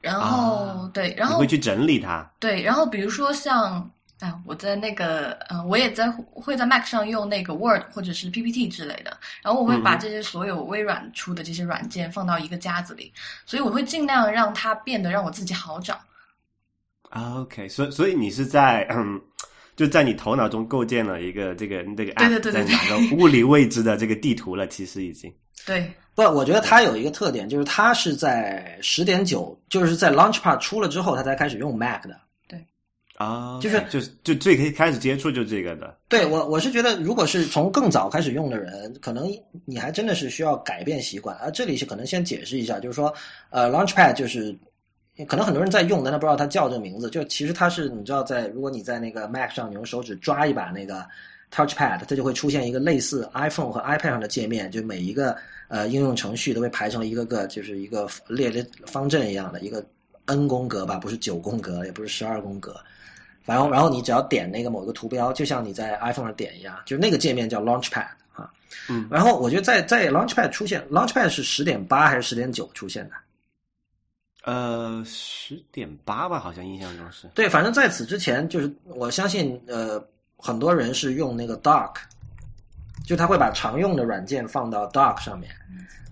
[0.00, 2.26] 然后对，然后会去整理它。
[2.38, 9.14] 对，然后比如说像，哎，我在那个，呃，我也在会在 Mac 上用那个 Word 或者是 PPT 之类的。
[9.42, 13.12] 然后我会把这些所有微软出的这些软件放到一个夹子里，
[13.44, 16.00] 所以我会尽量让它变得让我自己好找。
[17.10, 19.20] OK，所以所以你是在嗯，
[19.76, 25.32] 就在你头脑中构建了一个这个这个 app 在哪个物理位置的这个地图了，其实已经
[25.66, 25.90] 对。
[26.12, 32.20] 不，我觉得它有一个特点，就是它是在十点九，就是在 Launchpad 出了之后，它才开始用 Mac 的。
[32.48, 32.62] 对，
[33.14, 35.96] 啊，就是就是就最可以开始接触就这个的。
[36.08, 39.30] 对我，我是觉得，如果是从更早开始用的人，可能
[39.64, 41.34] 你还真的是需要改变习惯。
[41.38, 43.14] 啊这里是可能先解释一下，就是说，
[43.50, 44.54] 呃，Launchpad 就是
[45.26, 47.08] 可能很多人在用，但他不知道它叫这个名字。
[47.10, 51.06] 就其实它是，你知道，在如果你在那个 Mac 上，你用手指抓一把那个
[51.52, 55.36] Touchpad，它就会出现一个类似 iPhone 和 iPad 上的界面，就每一个。
[55.72, 59.80] 呃，应用程序都被排成了一个个，就是一个列列方阵一样的一个
[60.26, 62.74] n 宫格吧，不是九宫格，也不是十二宫格。
[63.44, 68.50] 然后，然后你只要点那个某个图标，就像你在 iPhone 上点一样，就是那个界面叫 Launchpad 啊。
[68.88, 69.06] 嗯。
[69.08, 73.14] 然后我觉得在在 Launchpad 出现，Launchpad 是十点八还是十点九出现的？
[74.44, 77.28] 呃，十点八吧，好像印象中是。
[77.34, 80.02] 对，反正在此之前，就是我相信，呃，
[80.36, 81.92] 很多人是用那个 Dock。
[83.06, 85.50] 就他会把常用的软件放到 Dock 上面，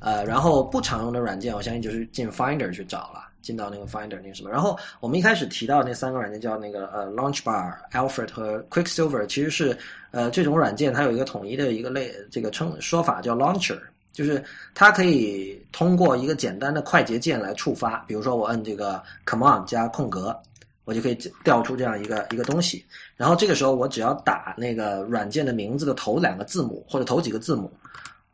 [0.00, 4.50] 呃，然后不常用的软件，我相信就是进 Finder 去找了，进到那个 Finder 那什么。
[4.50, 9.78] 然后我们一开始提到那三个软件叫那个呃 Launchbar、Alfred 和 Quicksilver，其实是
[10.10, 13.78] 呃这种软件它有一个统一的一个类这个称说法叫 Launcher，
[14.18, 14.42] 就是
[14.74, 20.36] 它可以通过一个简单的快捷键来触发，比如说我摁这个 Command 加空格。
[20.84, 22.82] 我就可以调出这样一个一个东西，
[23.14, 27.70] 然后这个时候我只要打那个软件的名字的头两个字母或者头几个字母，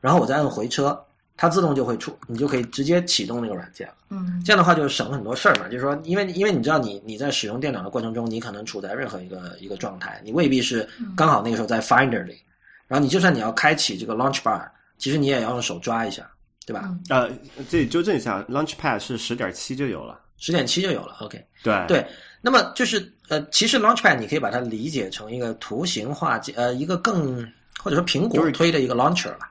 [0.01, 0.97] 然后我再按回车，
[1.37, 3.95] 它自动就会出，你就可以直接启动那个软件了。
[4.11, 5.67] 嗯，这样的话就省很多事儿嘛。
[5.67, 12.39] 就是说，因为因为你知道，你你在使用电脑的过程中，你可能处在任何一个一个状态，你未必是刚好那个时候在 Finder 里，
[12.87, 14.65] 然后你就算你要开启这个 Launch Bar，
[14.99, 16.29] 其实你也要用手抓一下，
[16.67, 16.97] 对吧？
[17.09, 17.31] 呃，
[17.69, 21.17] 这里纠正一下，Launchpad 是十点七就有了，十点七就有了。
[21.21, 22.07] OK，对对。
[22.41, 27.37] 那么就是呃，其实 Launchpad 你可以把它理解成一个图形化，呃，一个更
[27.83, 29.49] 或者说苹果推的一个 Launcher 了，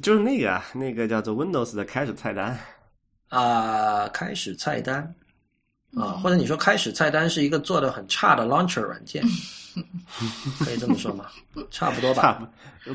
[0.00, 2.56] 就是那个啊，那个叫做 Windows 的开始菜单
[3.28, 5.14] 啊，开始菜单
[5.96, 9.22] 啊，或者你说开始菜单是一个做的很差的 Launcher 软件，
[10.60, 11.26] 可以这么说吗？
[11.70, 12.48] 差不多吧，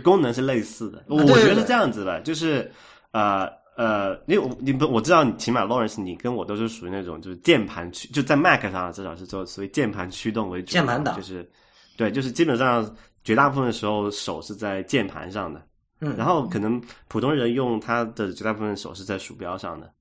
[0.03, 2.71] 功能是类似的，我觉得是这样子的，就是
[3.11, 3.49] 呃。
[3.75, 11.15] 呃，因为我你不我知道，你起码 Lawrence，你跟我都是属于那种就是键盘驱，就在 Mac 上至少是做所谓键盘驱动为主，键盘党。
[11.15, 11.51] 就是，
[11.97, 12.87] 对，就是基本上
[13.23, 15.59] 绝大部分的时候手是在键盘上的，
[16.01, 19.91] 嗯，然后可能普通人用他的绝大部分手是在鼠标上的，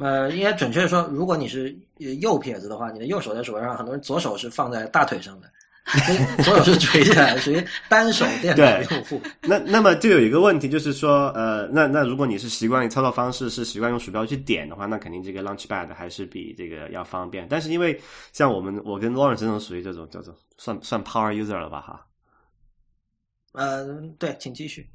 [0.00, 1.76] 呃，应该准确的说，如果你是
[2.20, 5.50] 右撇子的话，你的右手在鼠标上，很多人左手是放在大腿上的。
[6.44, 9.20] 左手是垂下来，属于单手 电脑用户。
[9.42, 17.46] 那那么就有一个问题，就是说，呃，那那如果你是习惯于操作方式是习惯用鼠标去点的话，那肯定这个 Launchpad 还是比这个要方便。
[17.50, 18.00] 但是因为
[18.32, 21.80] 像我们，我跟 Lawrence 这种属于这种叫做算算 Power User 了吧？
[21.80, 22.06] 哈。
[23.52, 23.84] 呃，
[24.16, 24.88] 对，请继续。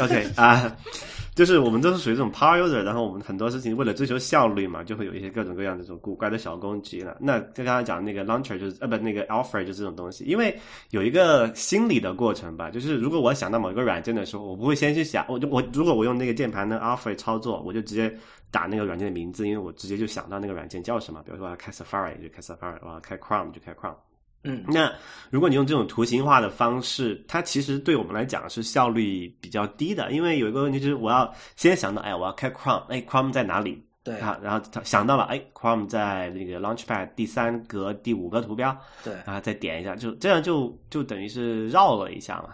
[0.00, 0.76] OK 啊，
[1.36, 7.18] 就是我们都是属于这种 power user，然后我们很多事情为了追求效率嘛，就会有一些各种各样的这种古怪的小工具了。
[7.20, 10.58] 那跟刚才讲那个 launcher 就是呃不那个 offer 就这种东西，因为
[10.92, 18.10] 有一个心理的过程吧，就是如果我想到某一个软件的时候，我不会先去想，我就我如果我用那个键盘的 offer 操作，我就直接
[18.50, 23.96] 打那个软件的名字，因为我直接就想到那个软件叫什么，比如说我要开 Safari 就开 Safari，我要开 Chrome 就开 Chrome。
[24.44, 24.92] 嗯那
[25.30, 33.82] 如果你用这种图形化的方式，它其实对我们来讲是效率比较低的，因为有一个问题就是我要先想到，哎，我要开 Chrome，哎，Chrome 在哪里？
[34.04, 42.50] 对啊，然后他想到了，哎，Chrome 在那个 Launchpad 第三格第五个图标，对，然后再点一下，就这样就就等于是绕了一下嘛。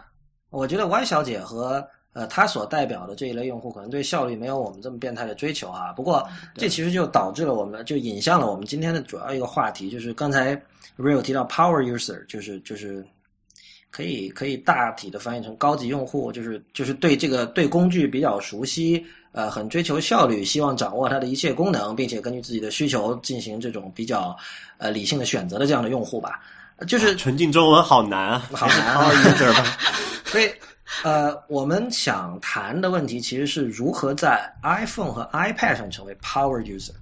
[0.49, 5.93] 我觉得 Y 小姐和呃它所代表的这一类用户可能对效率没有我们这么变态的追求啊。
[5.93, 10.55] 不过这其实就导致了我们就引向了我们今天的主要一个话题，就是刚才
[10.99, 13.05] Real 提到 Power User，就是就是
[13.91, 24.37] 可以可以大体的翻译成高级用户，就是就是对这个对工具比较熟悉，呃，很追求效率，希望掌握它的一切功能，并且根据自己的需求进行这种比较
[24.77, 26.41] 呃理性的选择的这样的用户吧。
[26.87, 29.79] 就是纯净中文好难啊，好难啊 Power user 吧。
[30.27, 30.51] 所以，
[31.05, 36.93] 呃，我们想谈的问题其实是如何在 iPhone 和 iPad 上成为 Power User。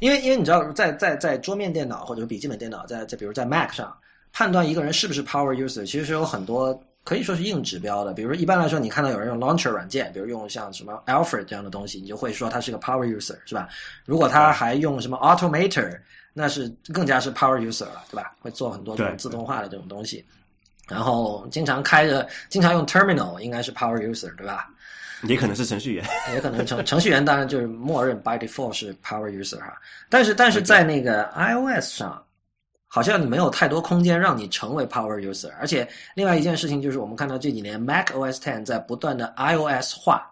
[0.00, 3.96] 因为，因为你知道，在在在桌面电脑或者笔记本电脑，在在比如在 Mac 上
[4.32, 8.12] 判断一个人是不是 Power User，其实是有很多可以说是硬指标的。
[8.12, 13.68] 比如说，一般来说，你看到有人用 Launcher 软件，比如用像什么 Alfred 这样的东西，你就会说他是个 Power User，是吧？
[14.04, 15.98] 如果他还用什么 Automator，
[16.32, 18.32] 那是更加是 Power User 了，对吧？
[18.40, 20.24] 会做很多这种自动化的这种东西。
[20.88, 24.68] 然后经常开着，经常用 Terminal，应该是 Power User，对吧？
[25.22, 26.04] 也可能是程序员。
[26.34, 29.80] 也可能程 程序员当然就是默认 by default 是 power user 哈，
[30.10, 32.22] 但是但是在那个 iOS 上，
[32.86, 40.30] 好像你没有太多空间让你成为 power user，而且另外一件事情就是我们看到这几年 Mac OS Ten 在不断的 iOS 化，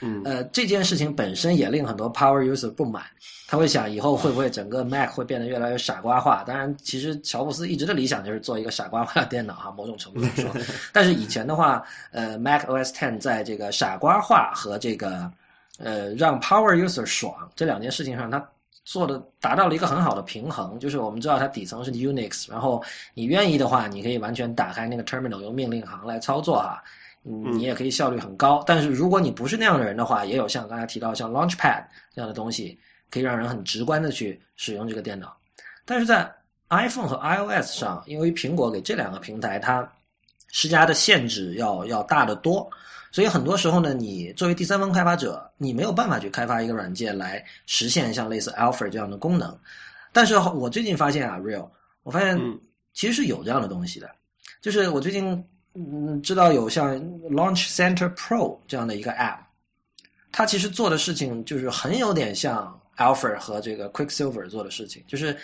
[0.00, 3.02] 嗯，呃，这件事情本身也令很多 power user 不满，
[3.48, 6.44] 他会想以后会不会整个 Mac 会变得越来越傻瓜化？
[6.46, 10.50] 当然，其实乔布斯一直的理想就是做一个傻瓜化的电脑哈，某种程度上说。
[10.92, 15.30] 但是以前的话，呃，Mac OS Ten 在这个傻瓜化和这个
[15.78, 18.46] 呃让 power user 爽这两件事情上，它
[18.84, 20.78] 做的达到了一个很好的平衡。
[20.78, 22.84] 就是我们知道它底层是 Unix，然后
[23.14, 26.82] 你愿意的话，你可以完全打开那个 terminal 用命令行来操作哈。
[26.84, 26.90] 嗯，
[27.28, 32.78] 你也可以效率很高，但是如果你不是那样的人的话，也有像刚才提到像 Launchpad 这样的东西，
[33.10, 35.36] 可以让人很直观的去使用这个电脑。
[35.84, 36.32] 但是在
[36.68, 39.88] iPhone 和 iOS 上，因为苹果给这两个平台它
[40.52, 42.70] 施加的限制要要大得多，
[43.10, 49.58] 所以很多时候呢，你作为第三方开发者，你没有办法去开发一个软件来实现像类似 Alfred 这样的功能。
[50.12, 51.68] 但是我最近发现啊，Real，
[52.04, 52.58] 我发现嗯
[52.94, 54.10] 其实是有这样的东西的，
[54.60, 55.44] 就是我最近
[55.76, 56.98] 嗯知道有像
[57.30, 59.38] Launch Center Pro 这样的一个 App，
[60.32, 65.36] 它其实做的事情就是很有点像 Alpha 和这个 Quicksilver 做的事情，就是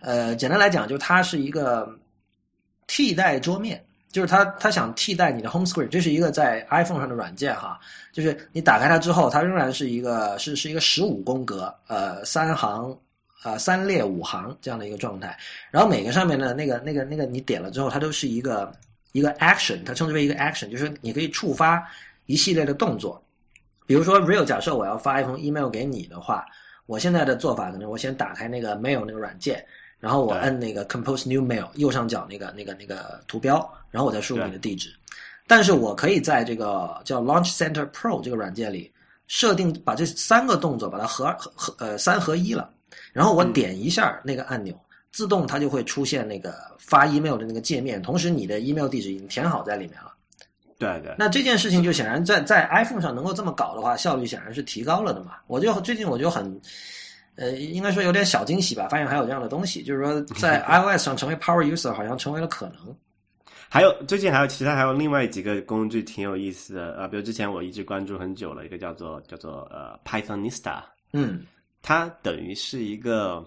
[0.00, 1.88] 呃简单来讲，就它是一个
[2.86, 3.82] 替代桌面。
[4.10, 7.78] 就是它，它想替代你的 home screen，这是一个在 iPhone 上的软件哈。
[8.10, 12.98] 就是你打开它之后，它仍然是一个是是一个十五宫格，呃，三行，
[13.44, 15.38] 呃，三列五行这样的一个状态。
[15.70, 18.72] 然后每个上面的那个那个那个你点了之后，它都是一个
[19.18, 21.86] 一个 action，它称之为一个 action，就是你可以触发
[22.26, 23.22] 一系列的动作。
[23.86, 26.46] 比如说，real 假设我要发一封 email 给你的话，
[26.86, 29.64] 我现在的做法可能我先打开那个 mail 那个软件。
[30.00, 33.56] 然后我对摁那个 compose new mail 右上角那个那个那个图标，
[33.90, 34.94] 然后我再输入你的地址。
[35.44, 38.92] 但是我可以在这个叫 Launch Center Pro 这个软件里
[39.26, 42.70] 设定，把这三个动作把它合合合呃三合一了。
[43.12, 44.80] 然后我点一下那个按钮，
[45.12, 50.12] 自动它就会出现那个发 email 的那个界面，同时你的 email 地址已经填好在里面了。
[50.78, 55.32] 对对，那这件事情就显然在在 iPhone 上能够这么搞的话，效率显然是提高了的嘛。
[55.46, 56.60] 我就最近我就很。
[57.40, 62.92] 呃，应该说有点小惊喜吧，发现还有这样的东西，就是说在 iOS 上成为 Power User 好像成为了可能。
[63.68, 70.82] 还有最近还有其他还有另外几个工具挺有意思的啊、呃，比如之前我一直关注很久了一个叫做叫做呃 Pythonista，
[71.12, 71.46] 嗯，
[71.80, 73.46] 它等于是一个，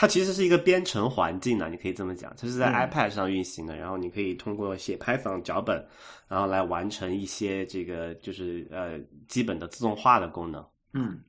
[0.00, 5.84] 它其实是一个编程环境呢，你可以这么讲，它是在嗯 iPad 上运行的，然后你可以通过写 Python 脚本，
[6.28, 8.96] 然后来完成一些这个就是呃
[9.26, 10.64] 基本的自动化的功能。
[10.92, 11.20] 嗯，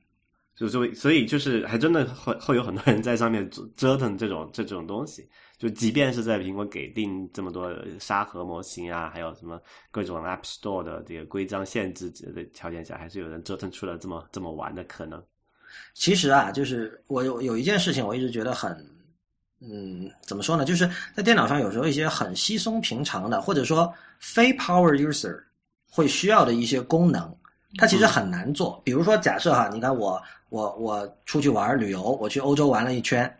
[0.54, 9.60] 就所以所以就是还真的会会有很多人在上面折腾这种这种东西，就即便是在苹果给定这么多沙盒模型啊，还有什么
[9.90, 15.20] 各种 App Store 的这个规章限制的条件下，还是有人折腾出了这么这么玩的可能。
[15.94, 18.70] 其实啊，就是我有有一件事情，我一直觉得很
[19.60, 20.64] 嗯，怎么说呢？
[20.64, 25.38] 就是在电脑上有时候一些很稀松平常的，或者说非 power user
[25.90, 27.30] 会需要的一些功能，
[27.76, 28.80] 它其实很难做。
[28.84, 33.30] 比如说，假设哈，你看我我我出去玩旅游，我去欧洲玩了一圈，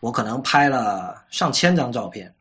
[0.00, 2.34] 我可能拍了上千张照片，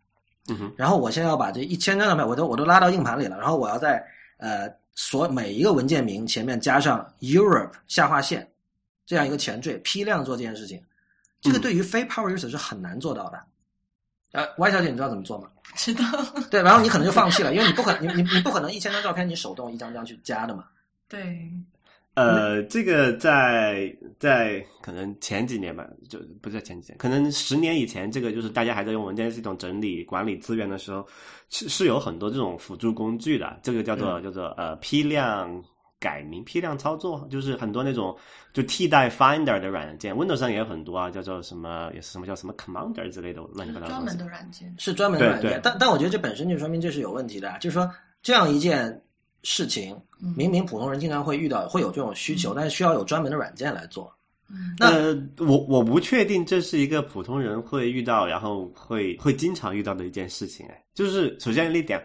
[0.48, 4.04] 嗯哼，然后我现在要把这一千张照片我都我都拉到硬盘里了，然后我要在
[4.38, 8.49] 呃所每一个文件名前面加上 Europe 下划线
[9.10, 10.80] 这样一个前缀，批量做这件事情，
[11.42, 13.44] 这个对于非 power user 是很难做到的。
[14.34, 15.50] 呃，Y 小姐，你知道怎么做吗？
[15.76, 16.04] 知道，
[16.52, 20.66] 对，然后你可能就放弃了，因为你不可你你你不可能一千张照片你手动一张张去加的嘛。
[21.08, 21.52] 对，
[22.14, 31.04] 呃，这个在在可能前几年吧，就不是前几年，可能十年以前，这个就是大家还在用文件系统整理管理资源的时候，
[31.50, 35.52] 是是有很多这种辅助工具的，这个叫做、叫做呃批量
[36.00, 38.16] 改名、批量操作，就是很多那种
[38.54, 44.28] 就替代 Finder 的软件，Windows 上也有很多啊，叫做什么也是什么叫什么 Commander 之类的乱七八糟专门的。
[44.28, 44.74] 软件。
[44.78, 47.90] 是专门的软对对，件但但我觉得这本身就说明这是有问题的啊，就是说
[48.22, 49.02] 这样一件
[49.44, 54.14] 事情，嗯明明普通人经常会遇到，会有这种需求，但是需要有专门的软件来做。
[54.52, 60.66] 嗯，那呃，我我不确定这是一个普通人会遇到，然后会会经常遇到的一件事情。
[60.66, 61.98] 哎，就是首先一点，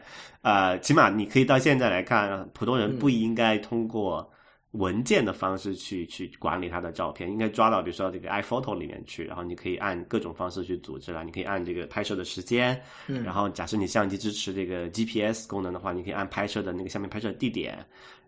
[0.43, 4.31] 呃，起码你可以到现在来看，普通人不应该通过
[4.75, 11.25] 文件的方式去去管理他的照片，应该抓到比如说这个 iPhoto 里面去，然后你可以按各种方式去组织了。
[11.25, 17.79] 你可以按这个拍摄的时间，嗯然后假设你相机支持这个 GPS 功能的话，你可以按拍摄的那个下面拍摄地点。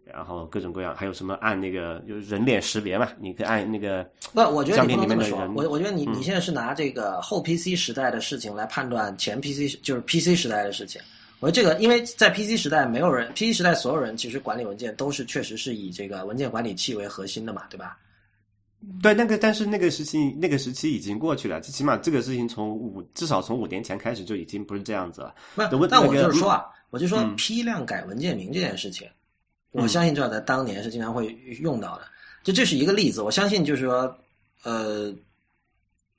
[0.04, 3.08] 然后各种各样，还有什么按那个就是人脸识别嘛？
[3.18, 5.52] 你可以按那个不，我觉得相你不能这么说。
[5.56, 11.02] 我我觉得你嗯你现在是拿这个后 PC 时代的事情来判断前 PC 就是 PC 时代的事情。
[11.40, 17.98] 我觉得这个，因为在 PC 时代，没有人 PC 时代所有人其实管理文件都是确实是以这个文件管理器为核心的嘛，对吧？
[19.02, 25.34] 对，那个但是那个时期那个时期已经过去了，最起码这个事情从五至少从五年前开始就已经不是这样子了。
[25.54, 29.08] 那我，但我就是说啊，我就说嗯批量改文件名这件事情，
[29.72, 31.26] 我嗯相信至少在当年是经常会
[31.60, 32.04] 用到的。
[32.44, 34.16] 就这是一个例子，我相信就是说，
[34.62, 35.12] 呃，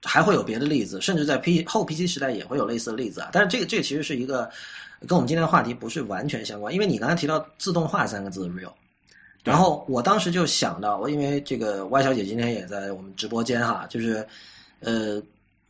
[0.01, 3.29] 还会有别的例子，甚至在 P 后 PC 时代也会有类似的例子啊。
[3.31, 4.49] 但是这个这个其实是一个
[5.05, 8.71] 跟我们今天的话题不是完全相关，因为你刚才提到自动化三个字 real。
[9.43, 14.27] 然后我当时就想到，我因为这个 Y 小姐今天也在我们直播间哈，就是，
[14.81, 15.21] 呃，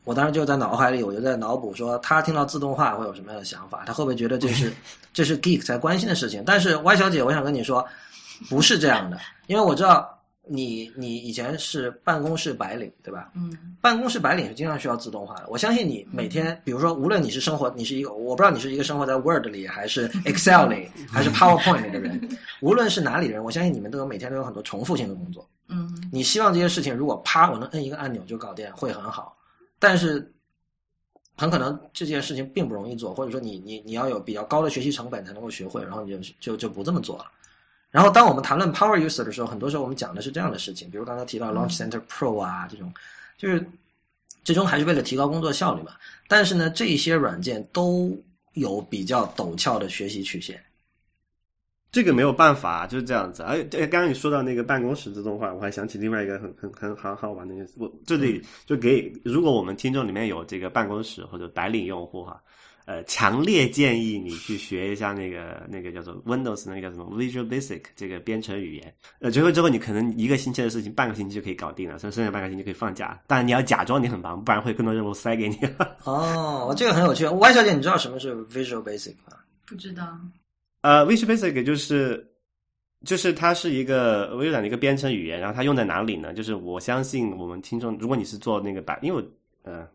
[0.04, 3.84] 我当时就在脑海里，我就在脑补说，她听到自动化会有什么样的想法？
[3.86, 4.74] 她会不会觉得这是
[5.14, 6.42] 这是 geek 才关心的事情？
[6.44, 7.86] 但是 Y 小姐，我想跟你说，
[8.50, 10.17] 不是这样的，因为我知道
[10.50, 13.32] 你你以前是办公室白领，对吧？
[13.36, 15.46] 嗯办公室白领是经常需要自动化的。
[15.50, 22.20] 我相信你每天，比如说，无论你是生活，你是一个，我不知道你是一个生活在 Word 里，还是 Excel 里， 还是 PowerPoint 里的人，
[22.62, 25.48] 无论是哪里人，我相信你们都有每天都有很多重复性的工作。
[25.70, 29.38] 嗯你希望这些事情如果啪我能摁一个按钮就搞定，会很好，
[29.80, 30.34] 但是
[31.36, 37.26] 很可能这件事情并不容易做，或者说你你你要有比较高的学习成本才能够学会，然后你就就就不这么做了。
[37.90, 42.94] 然后当我们谈论 Power User 的时候，很多时候我们讲的是这样的事情，比如刚才提到 Launch Center Pro 啊这种，
[43.38, 43.66] 就是
[44.44, 45.94] 最终还是为了提高工作效率嘛。
[46.28, 48.16] 但是呢，这一些软件都
[48.54, 50.62] 有比较陡峭的学习曲线。
[51.90, 53.42] 这个没有办法，就是这样子。
[53.44, 57.56] 而且刚刚你说到那个办公室自动化，我还想起另外一个很很很很好玩的。
[57.78, 62.44] 我这里就给，如果我们听众里面有这个办公室或者白领用户哈，
[62.88, 68.96] 呃，强烈建议你去学一下那个那个叫做 Windows 那个叫什么 Visual Basic 这个编程语言。
[69.20, 73.22] 呃，学会之后你可能一个星期的事情，半个星期就可以搞定了，剩剩下半个星期就可以放假。
[73.28, 75.60] 但你要假装你很忙，不然会更多任务塞给你。
[76.06, 77.26] 哦，这个很有趣。
[77.28, 79.36] Y 小姐，你知道什么是 Visual Basic 吗？
[79.66, 80.18] 不知道。
[80.80, 82.26] 呃，Visual Basic 就是
[83.04, 86.34] 就是它是一个微软的一个编程语言，然后它用在哪里呢？
[86.34, 89.86] 就是我相信我们听众，如果你是做那个版，因为我呃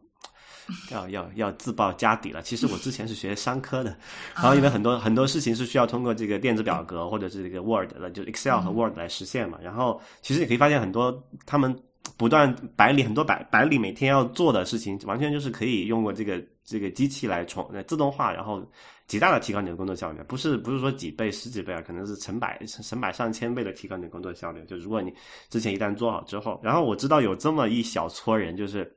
[0.90, 2.42] 要要要自报家底了。
[2.42, 3.96] 其实我之前是学商科的，
[4.34, 9.58] 然后因为很多很多事情是需要通过这个电子表格或者是这个 Word 的，就 Excel 和 Word 来实现嘛。
[9.62, 11.74] 然后其实你可以发现很多他们
[12.16, 18.62] 不断白领很多白白领每天要做的事情，完全就是可以用过这个这个机器来重呃自动化，然后
[19.06, 20.20] 极大的提高你的工作效率。
[20.26, 24.64] 不是不是说几倍十几倍啊，可能是成百成百上千倍的提高你的工作效率。
[24.66, 25.12] 就如果你
[25.48, 28.90] 之前一旦做好之后，然后我知道有这么一小撮人，就是。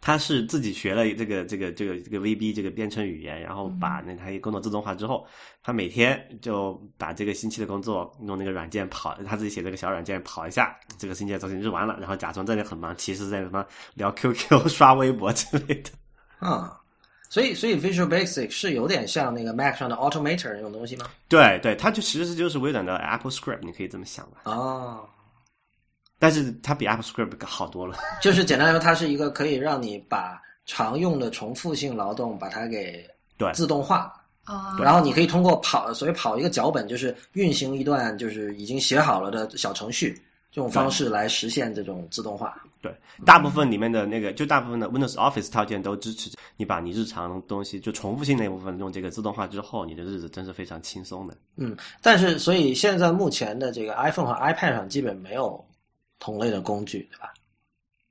[0.00, 5.26] 他是自己学了这个这个这个这个 VB 这个编程语言，然后把那他一工作自动化之后，
[5.62, 15.90] 他每天就把这个星期的工作用那个软件跑，他自己写这个小软件跑一下，这个星期的周星日完了，然后假装在那很忙，其实在什么聊 QQ、 刷微博之类的。
[16.38, 16.80] 啊、
[17.28, 21.04] 所以所以 Visual Basic 是有点像那个 Mac 上的 Automator 那种东西吗？
[21.28, 24.40] 对对，它就其实就是微软的 Apple Script，你可以这么想吧。
[24.44, 25.06] 哦，
[26.20, 27.96] 但是它比 Apple Script 好多了。
[28.22, 33.04] 就是简单来说，它是一个可以让你把常用的重复性劳动把它给
[33.36, 34.12] 对自动化，
[34.44, 40.14] 啊，然后你可以通过跑，所谓跑一个脚本，就是运行一段就是已经写好了的小程序，
[40.52, 42.56] 这种方式来实现这种自动化。
[42.82, 42.94] 对，
[43.26, 51.36] 大部分里面的那个，就大部分的 Windows Office 套件都支持你把你日常东西就重复性那部分用这个自动化之后，你的日子真是非常轻松的。
[51.56, 55.62] 嗯，但是所以现在目前的这个 iPhone 和 iPad 上基本没有
[56.20, 57.32] 同类的工具，对吧？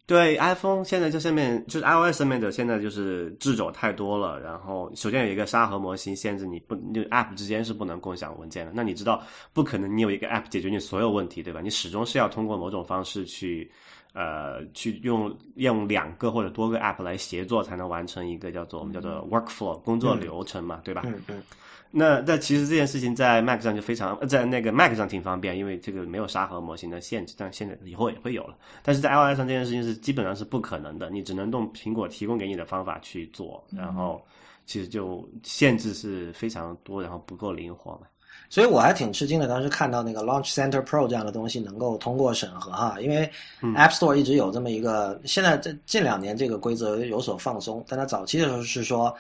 [0.06, 4.40] 对，iPhone 现在这上面就是 iOS 上面的，现在就是制肘太多了。
[4.40, 8.72] 然后首先有一个沙盒模型限制你不，就 App 之间是不能共享文件的。
[8.74, 11.62] 那你知道不可能你有一个 App 解决你所有问题，对吧？
[11.62, 13.72] 你始终是要通过某种方式去，
[14.14, 21.04] 呃，去用用两个或者多个 App 来协作，才能完成一个叫做我们叫做 workflow 工作流程嘛，对吧？
[21.06, 21.44] 嗯嗯。
[21.92, 28.56] 那那其实这件事情在 Mac 上就非常，在那个 Mac 上挺方便，因为这个没有沙盒模型的限制，但现在以后也会有了。
[28.84, 34.24] 但是在 iOS 上这件事情是基本上是不可能的，你只能用苹果提供给你的方法去做，然后
[34.68, 38.02] 其实就限制是非常多，然后不够灵活嘛。
[38.50, 43.30] 所以我还挺吃惊的，当时看到那个 Launch Center Pro 这样的东西能够通过审核哈，因为
[43.62, 49.16] App Store 一直有这么一个，现在这近两年这个规则有所放松，但它早期的时候是说，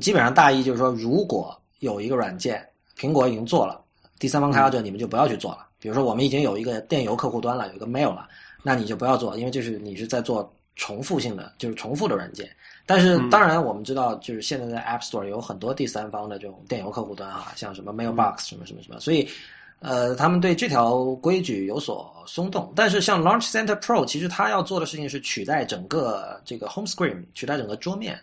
[0.00, 2.66] 基本上大意就是说，如果有一个软件，
[2.98, 3.78] 苹果已经做了，
[4.18, 5.66] 第三方开发者你们就不要去做了。
[5.78, 8.26] 比如说，我们已经有一个电邮客户端了，有一个 Mail 了，
[8.62, 12.48] 那你就不要做，因为这是你是在做重复性的，就是重复的软件。
[12.86, 19.28] 但是当然，我们知道，就是现在在 App Store 有很多第三方的这种电邮客户端啊，像什么 Mailbox 什么什么什么，所以
[19.80, 22.72] 呃，他们对这条规矩有所松动。
[22.76, 28.18] 但是像 Launch Center Pro，其实它要做的事情是取代整个这个 Home Screen，取代整个桌面。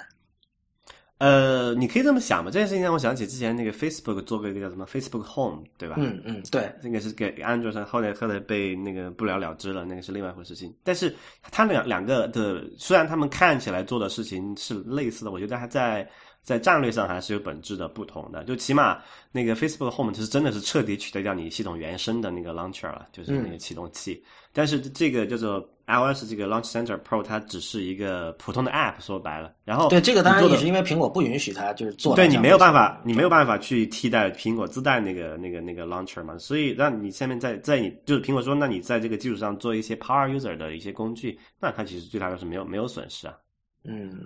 [1.23, 2.51] 呃，你可以这么想嘛？
[2.51, 5.95] 这件事情让我想起之前那个 Facebook 做过一个叫什么 Facebook Home，对吧？
[5.97, 10.75] 嗯嗯，对，那个是给安卓上，后来后来被那个不了了之了，那个是另外一回事情。
[10.83, 11.15] 但是
[11.49, 16.05] 它两两个的，虽然他们看起来做的事情是类似的，我觉得还在
[16.41, 18.43] 在战略上还是有本质的不同的。
[18.43, 18.99] 就起码
[19.31, 24.21] 那个 Facebook Home 其实真的是彻底取代掉你系统原生的那个 Launcher 了，就是那个启动器。
[24.51, 29.51] 但是这个叫做 iOS 这个 Launch Center Pro，它只是一个普通的 App，说白了。
[29.65, 32.15] 然后对这个当然也是因为苹果不允许它就是做。
[32.15, 36.37] 对你没有办法，你没有办法去替代苹果自带那个那个那个 Launcher 嘛。
[36.37, 43.35] 所以让你下面在在你就是苹果说，那你在这个基础上做一些 Power User 的一些工具，那它其实对它来说没有没有损失啊。
[43.83, 44.17] 嗯，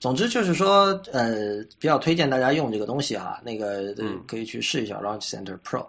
[0.00, 3.94] 总之就是说，呃，比较推荐大家用这个东西啊，那个
[4.26, 5.86] 可以去试一下 Launch Center Pro。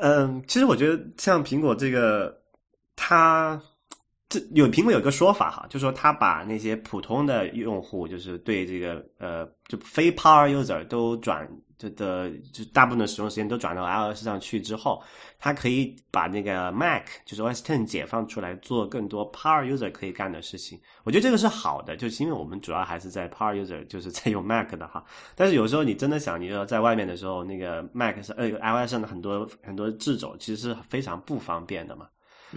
[0.00, 2.38] 嗯，其实我觉得像苹果这个。
[2.96, 3.60] 它
[4.28, 15.02] 这有苹果有个说法哈，就说他把那些普通的用户，就是对这个呃，就非 Power User 都转这的，就大部分的使用时间都转到 iOS 上去之后，
[15.38, 20.80] 他可以把那个 Mac 就是 OS Ten 解放出来，做更多 Power User 可以干的事情。
[21.04, 25.04] 我觉得这个是好的，就是因为我们主要还是在 Power User，就是在用 Mac 的哈。
[25.36, 32.08] 但是有时候你真的想，你要在外面的时候，那个 Mac 是呃 iOS 上的很多很多掣肘，其实是非常不方便的嘛。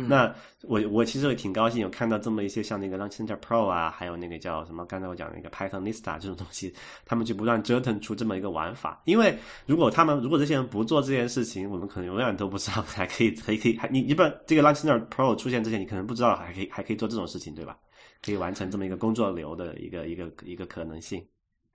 [0.07, 0.33] 那
[0.63, 6.73] 我我其实也挺高兴有看到这么一些像那个 Launch Center Pro 啊，还有那个叫什么刚才我讲那个 Python Lista 这种东西，
[7.05, 9.01] 他们就不断折腾出这么一个玩法。
[9.05, 17.77] 因为如果他们如果这些人不做这件事情，我们可能永远都不知道还可以还可以还你你不这个 Launch Center Pro 出现之前，你可能不知道还可以还可以做这种事情，对吧？
[18.21, 21.23] 可以完成这么一个工作流的一个一个一个可能性。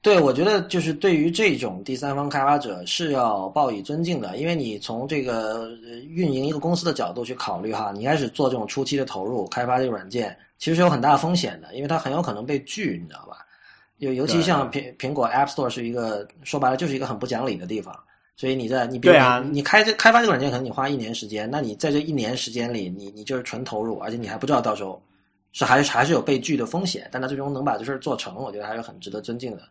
[0.02, 5.70] 对，我觉得就是对于这种第三方开发者是要报以尊敬的，因为你从这个
[6.08, 13.46] 运营一个公司的角度去考虑哈，你开始做这种初期的投入，开发这个软件，其实是有很大风险的，因为它很有可能被拒，你知道吧？
[13.98, 17.96] 尤尤其像苹苹果 App Store 是一个说白了就是一个很不讲理的地方，
[18.36, 19.14] 所以你在你比如
[19.52, 25.00] 你开这开发这个软件，可能你花一年时间，那你在这一年时间里，你你就是纯投入，而且你还不知道到时候。
[25.52, 29.62] 是还是还是有被拒的风险，但他最终能把这事儿做成，我觉得还是很值得尊敬的。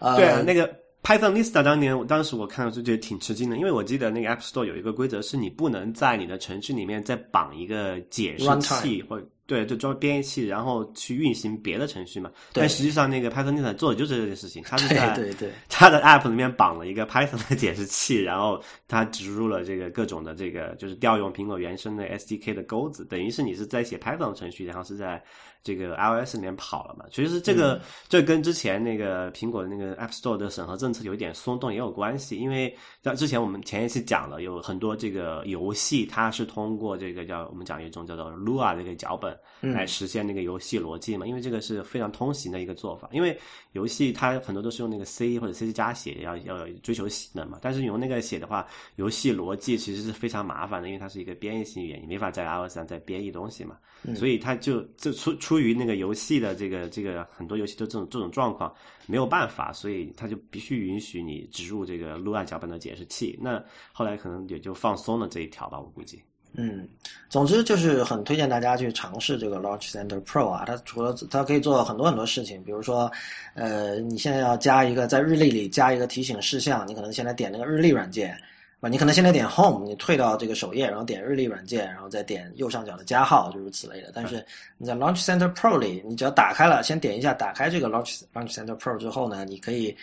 [0.00, 0.68] 呃，对啊，那个
[1.02, 9.20] Python Lista 当年，当时我看到就觉得挺吃惊的，因为我记得那个 App Store 有一个规则，是你不能在你的程序里面再绑一个解释器或。
[9.48, 12.30] 对，就装编译器，然后去运行别的程序嘛。
[12.52, 14.62] 但实际上，那个 Python 内做的就是这件事情。
[14.62, 25.24] 它是在对对 它的 App 里面绑了一个 Python 的解释器，然后它植入了这个各种的这个，就是调用苹果原生的 SDK 的钩子，等于是你是在写 Python 程序，然后是在
[25.62, 27.06] 这个 iOS 里面跑了嘛。
[27.10, 39.37] 其实这个这跟之前那个苹果的那个 App Store 的审核政策有一点松动也有关系，因为在之前我们前一期讲了，有很多这个游戏它是通过这个叫我们讲一种叫做 Lua 这个脚本。
[39.60, 43.08] 的来实现那个游戏逻辑嘛，因为这个是非常通行的一个做法。
[43.12, 43.38] 因为
[43.72, 47.58] 游戏它很多都是用那个 C 或者 C 加写，要要追求性能嘛。
[47.60, 48.66] 但是用那个写的话，
[48.96, 53.76] 游戏逻辑其实是非常麻烦的，因为它是一个编译性语言，你没法在 iOS 上再编译东西嘛。
[54.14, 58.72] 所以它就就出出于那个游戏的这个这个很多游戏都这种这种状况
[59.06, 63.36] 没有办法，所以它就必须允许你植入这个 Lua 脚本的解释器。
[63.42, 63.60] 那
[63.92, 66.22] 后来可能也就放松了这一条吧，我估计。
[66.54, 66.88] 嗯，
[67.28, 73.10] 总之就是很推荐大家去尝试这个 Launch Center Pro 啊，它除了它可以做很多很多事情，比如说，
[73.54, 78.36] 呃，你现在要加一个在日历里加一个提醒事项，你可能现在点那个日历软件，
[78.80, 84.10] 啊，你可能现在点 Home，你退到这个首页，然后点日历软件，然后再点右上角的加号，就是此类的。
[84.14, 84.44] 但是
[84.78, 89.96] 你在 Launch Center Pro 里，你只要打开了，先点一下打开这个 Launch Launch Center Pro 之后呢，你可以。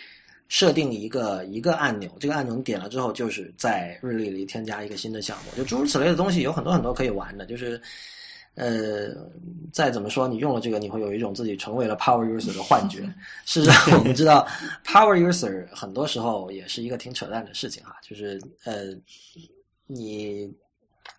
[0.48, 7.44] 设定一个一个按钮，这个按钮你点了之后，就是在日历里添加一个新的项目，就诸如此类的东西有很多很多可以玩的。
[7.46, 7.80] 就是，
[8.54, 9.08] 呃，
[9.72, 13.02] 再怎么说，你用了这个，你会有一种自己成为了 Power User 的幻觉。
[13.44, 14.46] 事实上，我们知道
[14.84, 17.96] Power User 很多时候也是一个挺扯淡的事情哈。
[18.00, 18.94] 就是呃，
[19.88, 20.48] 你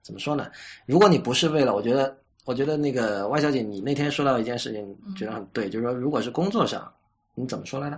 [0.01, 0.49] 怎么说呢？
[0.85, 6.89] 如果你不是为了，我觉得，我觉得那个 Y 小姐，你那天说到一件事情，觉得很对，就是说，如果是工作上，
[7.35, 7.97] 你怎么说来着？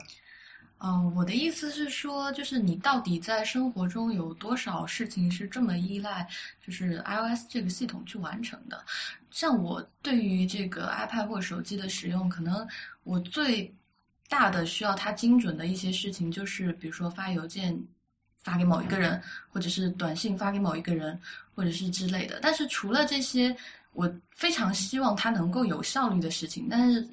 [0.81, 6.25] 嗯，我的意思是说，就是你到底在生活中有多少事情是这么依赖，
[6.65, 8.81] 就是 iOS 这个系统去完成的？
[9.29, 12.65] 像我对于这个 iPad 或手机的使用，可能
[13.03, 13.69] 我最
[14.29, 17.77] 大的需要它精准的一些事情，就是比如说发邮件
[18.37, 21.19] 发给某一个人，或者是短信发给某一个人，
[21.53, 22.39] 或者是之类的。
[22.41, 23.53] 但是除了这些，
[23.91, 27.05] 我非常希望它能够有效率的事情，但是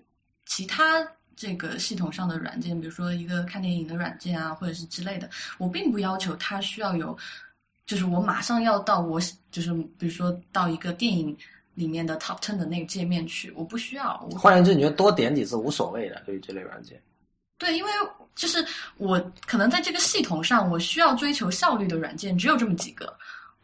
[0.45, 1.05] 其他。
[1.37, 5.29] 这个系统上的软件，比如说一个看电影的软件啊，或者是之类的，
[5.59, 7.17] 我并不要求它需要有，
[7.85, 9.21] 就是我马上要到我
[9.51, 11.37] 就是比如说到一个电影
[11.75, 14.17] 里面的 Top Ten 的那个界面去，我不需要。
[14.31, 16.99] 换言之，你觉得多点几次无所谓的，对于这类软件？
[17.59, 17.91] 对，因为
[18.35, 18.67] 就是
[18.97, 23.15] 我可能在这个系统上，我需要追求效率的软件只有这么几个。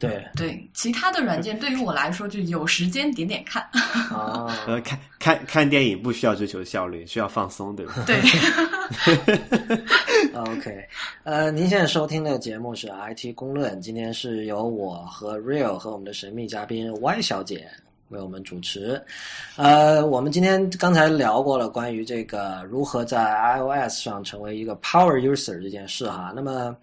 [0.09, 3.65] 对对，其他的软件对于我来说就有时间点点看。
[4.11, 7.95] 哦， 呃，看看看电影不需要追求效率，需要放松，对吧？
[8.05, 8.21] 对。
[10.35, 10.89] OK，
[11.23, 17.69] 呃，您现在收听的节目是 IT 公论，今天是由我和 Real 和我们的神秘嘉宾 Y 小姐
[18.09, 19.01] 为我们主持。
[19.57, 23.25] 呃，我们今天刚才聊过了关于这个如何在
[23.57, 26.77] iOS 上成为一个 Power User 这件事哈，那么。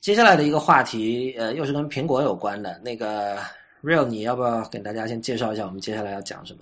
[0.00, 2.80] 接下来的一个话题，呃，又是跟苹果有关的。
[2.82, 3.36] 那个
[3.82, 6.60] Real，你要不要给大家先介绍一下我们接下来要讲什么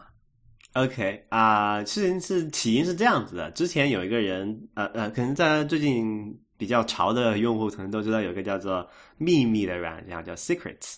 [0.73, 3.49] ？OK 啊，事情是起因是这样子的。
[3.53, 8.85] 之前有一个人，呃呃，可能在最近比较潮的用户可能都知道，有一个叫做
[9.19, 10.97] 秘密的软件叫 Secrets。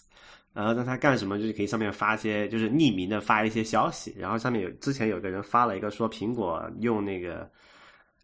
[0.55, 1.38] 然后，那他干什么？
[1.38, 4.14] 就是可以上面发一些，就是匿名的发一些消息。
[4.18, 7.47] 然后上面有之前有个人发了一个说苹果用那个。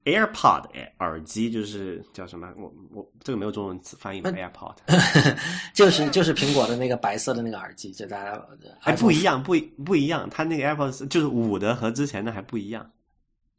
[0.07, 0.63] AirPod
[1.01, 2.49] 耳机就是叫什么？
[2.57, 4.77] 我我这个没有中文词翻译的 AirPod，
[5.75, 8.41] 就是就是苹果的那个白色的那个耳机，就大家
[8.79, 10.31] 还不一样，不不一样。
[10.31, 12.89] 它那个 AirPod 就是五的和之前的还不一样。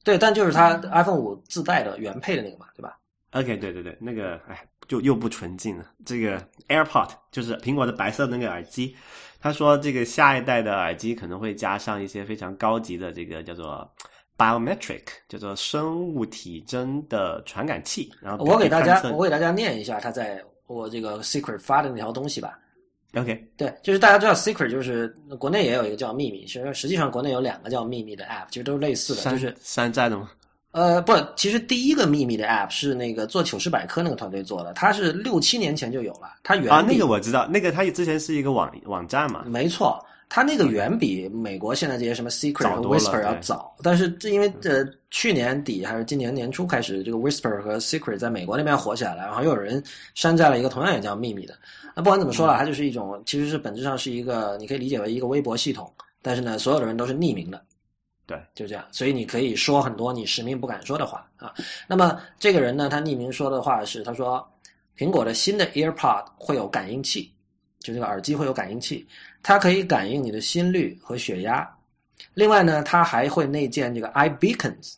[0.06, 2.98] 对，但就是它 iPhone 五自带的原配的那个嘛，对吧
[3.32, 5.86] ？OK，对对对，那个哎，就又不纯净了。
[6.06, 8.96] 这个 AirPod 就是苹果的白色那个耳机。
[9.42, 13.94] 他说这个下一代的耳机可能会加上一些非常高级的这个叫做。
[14.38, 22.60] Biometric 叫做生物体征的传感器，然后我给大家我给大家念一下他在我这个 secret 发的那条东西吧。
[23.16, 25.08] OK，对，就是大家知道 secret 就是
[25.40, 30.30] 国内也有一个叫秘密，其实实际上国内有两个叫秘密的 app，其实都是类似的，就是山寨的吗？
[30.72, 40.06] 呃，不，其实第一个秘密的 app 是那个做糗事百科那个团队做的，它是六七年前就有了，它原啊那个我知道，那个它之前是一个网网站嘛，没错。
[40.30, 49.82] 它那个远比美国现在这些什么 Secret 和 Whisper 要早，但是这因为呃去年底还是今年年初开始，这个 Whisper 和 Secret 在美国那边火起来了，然后又有人
[50.16, 51.58] 山寨了一个同样也叫秘密的。
[51.96, 57.62] 那不管怎么说了，它就是一种其实是本质上是一个你可以理解为一个微博系统，但是呢所有的人都是匿名的，
[58.26, 61.54] 对，就这样，所以你可以说很多你实名不敢说的话啊。
[61.88, 64.46] 那么这个人呢，他匿名说的话是他说
[64.98, 67.32] 苹果的新的 AirPod 会有感应器。
[67.80, 69.08] 就这个耳机会有感应器，
[69.44, 71.68] 它可以感应你的心率和血压。
[72.34, 74.94] 另外呢，它还会内建这个 iBeacons。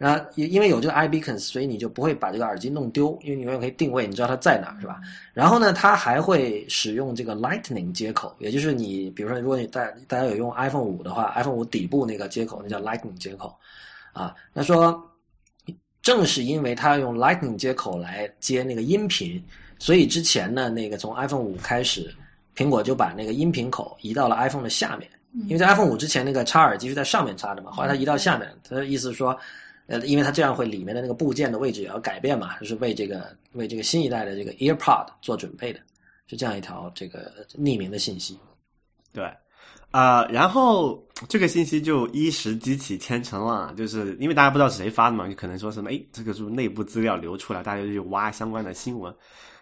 [0.00, 5.00] 那因因为有这个 iBeacons，所以你就不会把这个耳机弄丢，因为你永远可以定位，你知道它在哪，是吧？
[5.34, 13.52] 然后呢，它还会使用这个 Lightning 接口，也就是你比如说，如果你大大家有用 iPhone 五的话，iPhone 五底部那个接口那叫 Lightning 接口
[14.12, 14.32] 啊。
[14.52, 15.04] 那说
[16.00, 19.42] 正是因为它用 Lightning 接口来接那个音频。
[19.80, 22.14] 所以之前呢，那个从 iPhone 五开始，
[22.58, 25.08] 苹果就把那个音频口移到了 iPhone 的下面，
[25.46, 29.38] 因为在 iPhone 五之前那个插耳机是在上面插的嘛，后来它移到下面，它的意思是说，
[29.86, 35.78] 呃，因为它这样会里面的那个部件的位置也要改变嘛，就是为这个为这个新一代的这个 EarPod 做准备的，
[36.26, 38.36] 是这样一条这个匿名的信息。
[39.12, 39.24] 对。
[39.92, 49.14] 啊，然后这个信息就一时激起千层浪，就是因为大家不知道是谁发的嘛，就可能说什么，哎，这个是内部资料流出来，大家就去挖相关的新闻，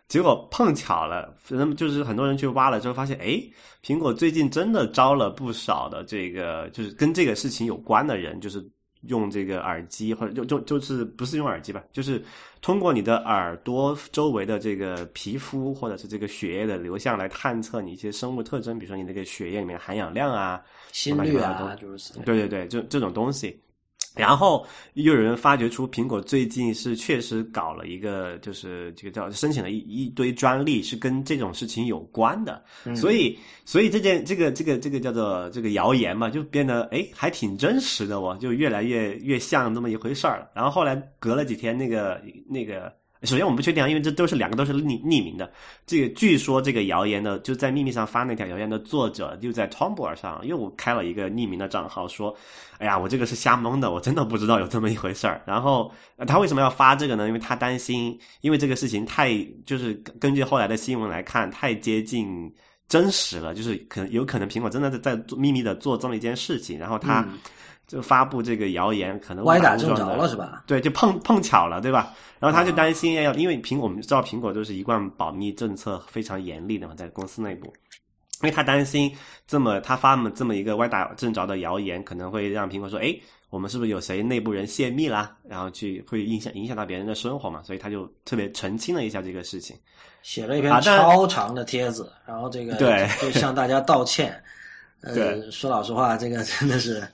[0.09, 3.43] 结果碰巧了，那么就是很多人去挖了之后，发现，哎，
[3.85, 8.67] 苹果最近真的招了不少的这个，就是跟这个事情有关的人，就是。
[9.09, 12.21] 用这个耳机，或者就就就是不是用耳机吧，就是
[12.61, 23.57] 通过你的耳朵周围的这个皮肤或者是这个血液的流向来探测你一些生物特征，比如说你那个血液里面含氧量啊、心率啊，就是对对对，就这种东西。
[24.17, 32.65] 然后又有人发掘出苹果最近是确实搞了一个，就是这个叫申请了一一堆专利，是跟这种事情有关的。
[32.97, 40.51] 所以，所以这件这个这个这个叫做这个谣言嘛，就变得哎还挺真实的哦，就越来越越像那么一回事儿了。
[40.55, 42.93] 然后后来隔了几天，那个那个。
[43.23, 45.51] 首先我们不确定啊，因为这都是两个都是匿匿名的。
[45.87, 52.37] 这个据说这个谣言的就在秘密上发那条谣言的作者就在 Tumblr 上又开了一个匿名的账号，说
[52.79, 55.91] ：“哎呀，我这个是瞎蒙的，我真的不知道有这么一回事儿。”然后
[56.27, 57.27] 他为什么要发这个呢？
[57.27, 62.53] 因为他担心，因为这个事情太就是根据后来的新闻来看太接近
[62.89, 67.27] 真实了，就是可能有可能苹果真的在做秘密的做这么一件事情，然后他。
[67.87, 70.65] 就发布这个谣言，可能歪打正着了是吧？
[70.67, 72.13] 对，就碰碰巧了，对吧？
[72.41, 77.67] 然后他就担心要，因为苹果我们知道苹果都是一贯保密政策非常严厉的嘛，在公司内部，
[78.43, 79.11] 因为他担心
[79.47, 83.17] 这么他发么这么一个歪打正着的谣言，可能会让苹果说，哎，
[83.51, 85.37] 我们是不是有谁内部人泄密啦？
[85.49, 87.63] 然后去会影响影响到别人的生活嘛？
[87.63, 89.77] 所以他就特别澄清了一下这个事情，
[90.23, 94.43] 写了一篇超长的帖子，然后这个对就向大家道歉。
[95.03, 97.07] 呃，说老实话，这个真的是。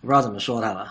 [0.00, 0.88] 不知道怎么说他了，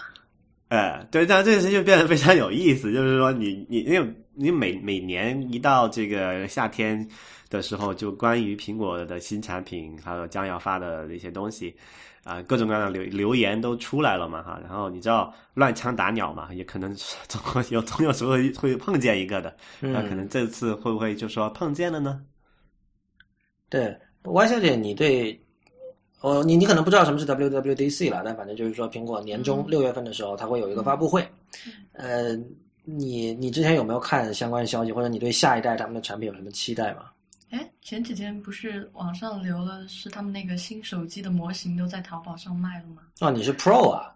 [0.67, 7.07] 哎，对，但这个事情就变得非常有意思，就是说，你你因为你每每年一到这个夏天
[7.49, 11.75] 的时候，就关于苹果的新产品还有将要发的一些东西，
[12.23, 16.93] 啊，各种各样的留留言都出来了嘛，哈，然后你知道乱枪打鸟嘛，也可能
[17.27, 17.41] 总
[17.71, 22.21] 有总有时候会碰见一个的，那可能这次会不会就说碰见了呢？
[23.69, 25.39] 对，Y 小姐，你对？
[26.21, 31.25] 哦，你你可能不知道什么是 WWDC 了，但反正就是说，苹果年终六月份的时候，它会有一个发布会。
[31.93, 32.35] 呃，
[32.83, 37.05] 你你之前有没有看相关消息，或者你对下一代他们的产品有什么期待吗？
[37.51, 43.01] 哎，前几天不是网上流了，是他们那个新手机的模型都在淘宝上卖了吗？
[43.21, 44.13] 哦，你是 Pro 啊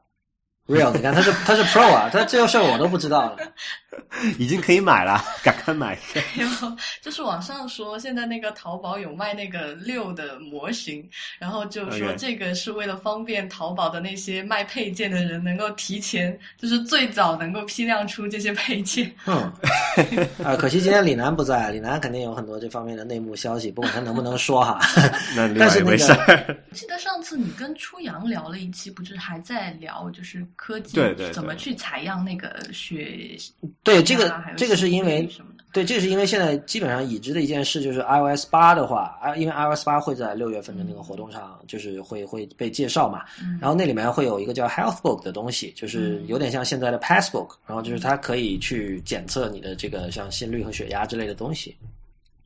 [0.68, 3.38] ？Real，你看他是他是 Pro 啊，他这个事儿我都不知道了，
[4.40, 6.00] 已经可以买了， 赶快买。
[6.36, 11.06] 然 后就是网上说，现在那个淘宝有卖那个六的模型，
[11.38, 19.14] 然后就说这个是为了方便淘宝的那些卖配件的人能够提前，就是最早能够批量出这些配件。
[19.26, 19.52] 嗯，
[20.46, 24.80] 啊，可惜今天李楠不在，李楠肯定有很多这方面的内幕消息，不管他能不能说哈。
[25.36, 26.14] 那但是没事。
[26.72, 30.42] 记得上次你跟初阳聊了一期，不是还在聊，就是。
[30.56, 33.38] 科技对怎么去采样那个血？
[33.84, 35.30] 对，这个这个是因为
[35.72, 43.24] 对，这个是因为现在基本上已知的一件事就是 iOS 八的话，啊，因为 iOS 八会在六月份的那个活动上，就是会会被介绍嘛。
[43.60, 51.76] 然后那里面会有一个叫 Health Book 的东西，就是有点像现在的 Passbook，然后就是它可以去检测你的这个像心率和血压之类的东西。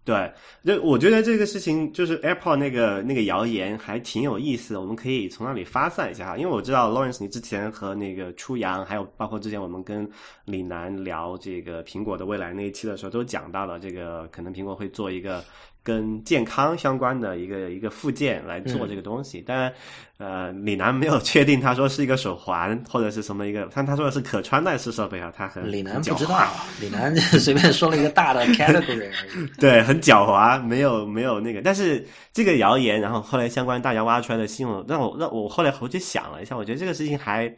[0.08, 0.32] 对，
[0.64, 6.38] 就我觉得这个事情就是 AirPod 那个那个谣言还挺有意思的，我们可以从那里发散一下哈。
[6.38, 10.10] 因为我知道 Lawrence 你之前和那个初阳，还有包括之前我们跟
[10.46, 15.44] 李楠聊这个苹果的未来那一期的时候，都讲到了这个可能苹果会做一个。
[15.88, 19.74] 跟健康相关的一个一个附件来做这个东西，当然，
[20.18, 26.46] 呃，李楠没有确定，他说是一个手环或者是什么一个，但他说的是可穿戴式设备啊，他很李楠不知道，
[26.82, 29.10] 李楠随便说了一个大的 category，
[29.58, 37.50] 对，很狡猾，没有没有那个，但是这个谣言，然后后来相关大家挖出来的新闻，让我让我后来回去想了一下，我觉得这个事情还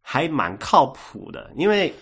[0.00, 1.92] 还蛮靠谱的，因为。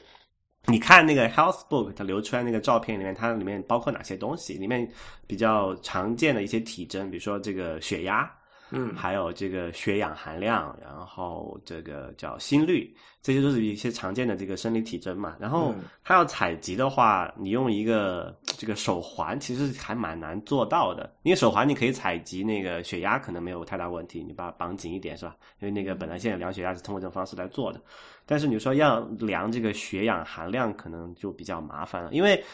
[0.70, 4.52] 你看那个 Health Book，它流出来那个照片里面，它里面包括哪些东西？
[4.54, 4.86] 里面
[5.26, 8.30] 比较常见的一些体征，比如说这个血压，
[8.70, 15.34] 嗯，还有这个血氧含量，然后这个叫心率，这些都是一些常见的这个生理体征嘛。
[15.40, 21.14] 然后它要采集的话，你用一个这个手环，其实还蛮难做到的。
[21.22, 25.36] 因为手环你可以采集那个血压，可能没有太大问题，你把它绑紧一点是吧？
[25.60, 27.80] 因为那个本来现在量血压是通过这种方式来做的。
[28.26, 32.44] 但是你说要量这个血氧含量，可能就比较麻烦了，因为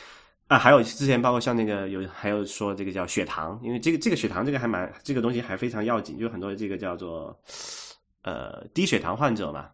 [0.47, 7.35] 啊，还有之前包括像那个有还有说这个叫血糖，因为这个这个血糖这个还蛮这个东西还非常要紧，就很多这个叫做
[8.25, 9.71] 呃低血糖患者嘛，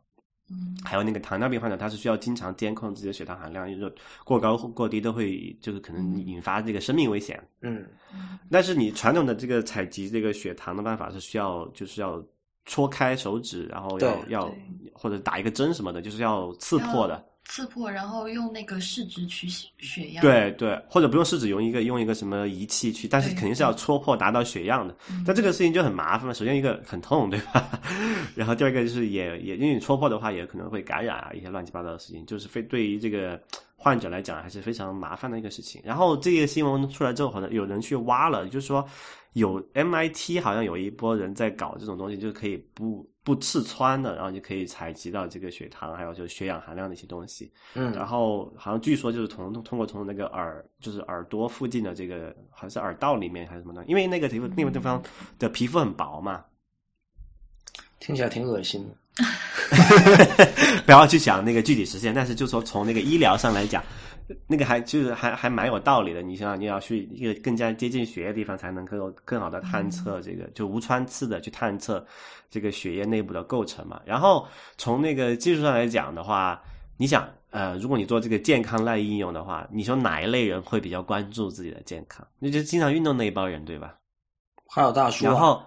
[0.51, 0.77] 嗯。
[0.85, 3.95] 还有那个糖尿病患者，他是需要经常监控自己的血糖含量，就是
[4.25, 7.43] 过高或过低都会就是可能引发这个生命危险。
[7.63, 7.87] 嗯。
[8.51, 12.23] 但是你传统的这个采集这个血糖的办法是需要就是要
[12.67, 14.55] 戳开手指，然后要要
[14.93, 17.25] 或者打一个针什么的，就是要刺破的。
[17.51, 20.23] 刺破，然后用那个试纸取血样。
[20.23, 24.95] 对对，或者不用试纸，用一个用一个什么仪器去，但是肯定是要戳破达到血样的。
[25.11, 26.33] 嗯但这个事情就很麻烦了。
[26.33, 27.69] 首先一个很痛，对吧？
[28.37, 33.41] 然后第二个就是也也因为你戳破的话，也可能会感染啊，一些乱七八糟的事情，就是非对于这个
[33.75, 35.83] 患者来讲还是非常麻烦的一个事情。
[35.85, 38.87] 然后这个新闻出来之后，好像有人去挖了，就是说
[39.33, 47.53] 有 MIT 好像有一波人在搞这种东西，就是可以不不刺穿的，然后就可以采集到这个血糖，还有就是血氧含量的一些东西。
[47.75, 55.03] 嗯，然后好像据说就是从通过从那个耳，就是耳朵附近的这个，好像是耳道里面还是什么的，因为那个地方那个地方
[55.39, 56.45] 的皮肤很薄嘛，
[57.99, 58.95] 听起来挺恶心的。
[60.87, 63.83] 不要去想那个具体实现，但是就说从那个医疗上来讲，
[64.47, 66.23] 那个还就是还还蛮有道理的。
[66.23, 72.05] 你想想，你要去一个更加接近血液的地方，才能够更好的探测这个，就无穿刺的去探测
[72.51, 74.01] 这个血液内部的构成嘛。
[74.05, 74.47] 然后
[74.79, 76.63] 从那个技术上来讲的话，
[76.97, 82.27] 你想，呃，如果你做这个健康类应用的话，你说哪一类人会比较关注自己的健康？
[82.39, 83.95] 那就经常运动那一帮人，对吧？
[84.69, 85.63] 还有大叔、啊，然后，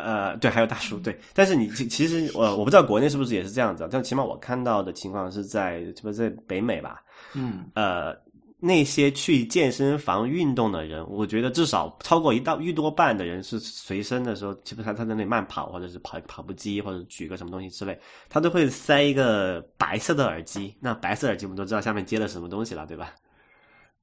[0.00, 1.18] 呃，对，还有大叔，对。
[1.34, 7.02] 但是你其其实我我不知道国内是不是也是这样子啊，但起码我看到的情况是在这不在北美吧？
[7.34, 8.16] 嗯，呃，
[8.58, 17.98] 那些去健身房运动的人，我觉得至少超过一到一多半的人是随身的时候，基本上他在那里慢跑，或者是跑跑步机，或者举个什么东西之类，
[18.28, 20.74] 他都会塞一个白色的耳机。
[20.80, 23.12] 那白色耳机我们都知道下面接了什么东西了，对吧？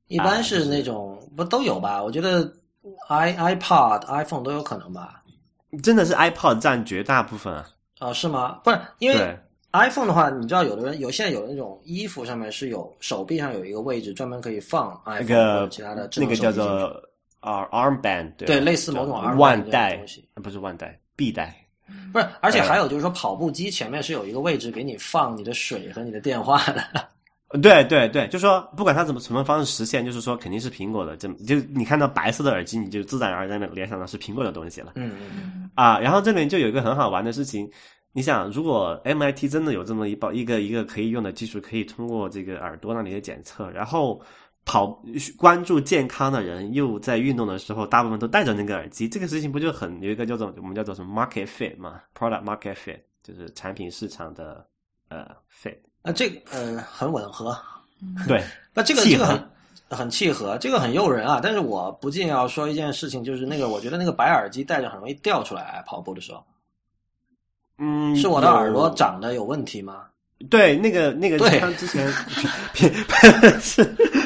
[0.08, 2.02] 一般是那种、不都有吧？
[2.02, 2.50] 我觉得
[3.10, 5.22] i iPod、iPhone 都有可能吧？
[5.84, 7.68] 真的是 iPod 占绝大部分啊。
[8.00, 8.60] 啊、是吗？
[8.64, 9.38] 不是，因为
[9.74, 16.66] iPhone 的话，你知道，有的人有现在有那种衣服上面是有手臂上有一个位置专门可以放那个者其他的那个叫做
[17.42, 17.70] arm
[18.02, 19.20] armband，对对类似某种
[20.08, 21.56] 西，呃不是腕带，臂带。
[22.14, 26.84] 不是，而且呃还有就是说，跑步机前面是有一个位置给你放你的水和你的电话的。
[27.62, 35.98] 对对对，就说不管它怎么什么方式实现，就是说肯定是苹果的，这就你看到白色的耳机，你就自然而然的联想到是苹果的东西了嗯嗯嗯啊。
[35.98, 37.70] 然后这里就有一个很好玩的事情，
[38.12, 44.22] 你想，如果 MIT 真的有这么一包一个一个可以用的技术，可以通过这个耳朵那里的检测，然后
[44.66, 45.02] 跑
[45.38, 54.68] 关注健康的人又在运动的时候，大部分都戴着那个耳机，这个事情不就很有一个叫做我们叫做什么 market fit 嘛，product market fit 就是产品市场的
[55.08, 55.78] 呃 fit。
[56.08, 57.54] 那这个呃很吻合，
[58.30, 58.42] 对，
[58.74, 59.50] 那这个这个很
[59.90, 61.42] 很契合，这个很诱人啊。
[61.44, 66.42] 但是我不禁要说一件事情，就是那个我觉得那个白耳机戴着很容易掉出来，跑步的时候，
[67.78, 70.06] 嗯，是我的耳朵长得有问题吗？
[70.50, 72.08] 对，那个那个，对他之前
[73.60, 73.84] 是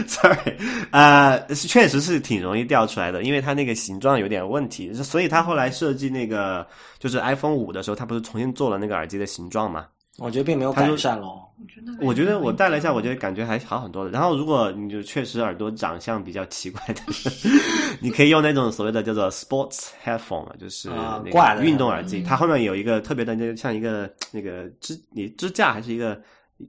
[0.08, 0.58] ，sorry，
[0.92, 6.68] 呃，是确实是挺容易掉出来的，因为它那个形状有点问题，所以他后来设计那个
[7.00, 9.88] 就是 iPhone 五的时候，他不是重新做了那个耳机的形状嘛？
[10.18, 11.42] 我觉得并没有改善喽。
[11.62, 14.10] 我觉得我觉得我戴了一下，我觉得感觉还好很多的。
[14.10, 17.34] 然后如果你就确实耳朵长相比较奇怪的人，
[18.02, 26.20] 你可以用那种所谓的叫做 sports headphone，就是啊那挂的个运动耳机，嗯它后面有一个特别的，那个像一个那个支你支架还是一个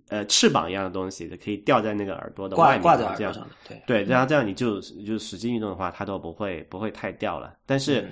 [0.09, 7.55] 呃翅膀一样的东西，可以吊在那个耳朵的外面，挂挂在耳朵上的，对，对，然后这样你就就使劲运动的话，它都不会不会太掉了。
[7.65, 8.11] 但是、嗯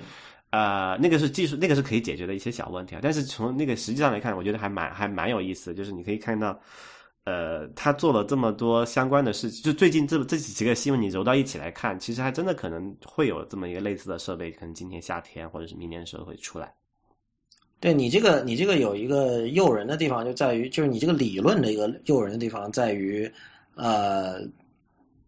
[0.51, 2.99] 呃，那个是技术，那个是可以解决的一些小问题啊。
[3.01, 6.59] 但是从那个实际上来看，我觉得还蛮还蛮有意思，就是你可以看到，
[7.23, 16.73] 呃，他做了这么多相关的事情，就最近这这几个新闻你揉到一起来看，其实还真的可能会有这么一个类似的设备，可能今年夏天或者是明年的时候会出来。
[17.79, 23.31] 对你这个你这个有一个诱人的地方，就在于就是你这个理论的一个诱人的地方在于，
[23.73, 24.41] 呃，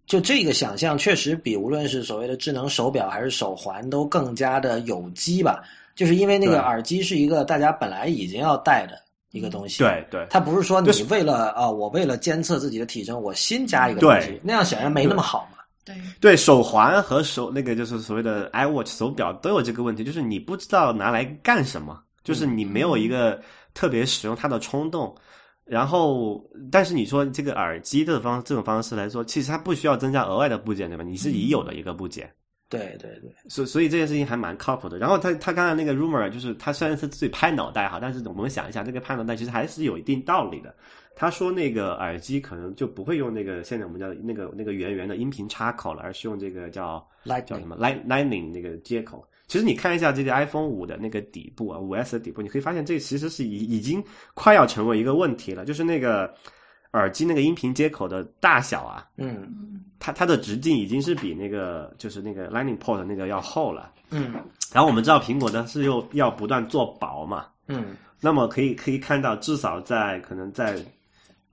[0.06, 5.64] 就这个想象确实比无论是所谓的智能手表还是手环都更加的有机吧。
[5.96, 9.00] 就是因为那个耳机是一个大家本来已经要戴的
[9.32, 15.60] 一个东西，，对对它不是说你为了啊、我为了监测自己的体征，我新加一个东西，那样显然没那么好嘛。
[15.86, 23.40] 对，对，手环和手那个就是所谓的 iWatch 手表都有这个问题，就是你不知道拿来干什么，就是你没有一个
[23.76, 25.16] 特别使用它的冲动。
[25.66, 31.04] 然后，但是你说这个耳机的方这种方式来说，其实它不需要增加额外的部件，对吧？
[31.04, 32.30] 你是已有的一个部件，
[32.70, 34.98] 对对对，所所以这件事情还蛮靠谱的。
[34.98, 40.76] 然后他他刚才那个 rumor 就是他虽然是自己拍脑袋哈，但是我们想一下，这个拍脑袋其实还是有一定道理的。
[41.16, 47.08] 他说那个耳机可能就不会用那个现在我们叫那个那个圆圆的音频插口了，而是用这个叫
[47.46, 49.26] 叫什么 Lightning 那个接口。
[49.54, 56.34] 其实你看一下这个 iPhone 五的那个底部啊，五 S 的底部，你可以发现这其实是已已经快要成为一个问题了，就是那个
[56.94, 64.34] 耳机那个音频接口的大小啊，嗯，它它的直径已经是比那个就是那个 Lightning port 那个要厚了，嗯，
[64.74, 70.84] 然后我们知道苹果呢是又要不断做薄嘛，嗯，那么可以可以看到至少在可能在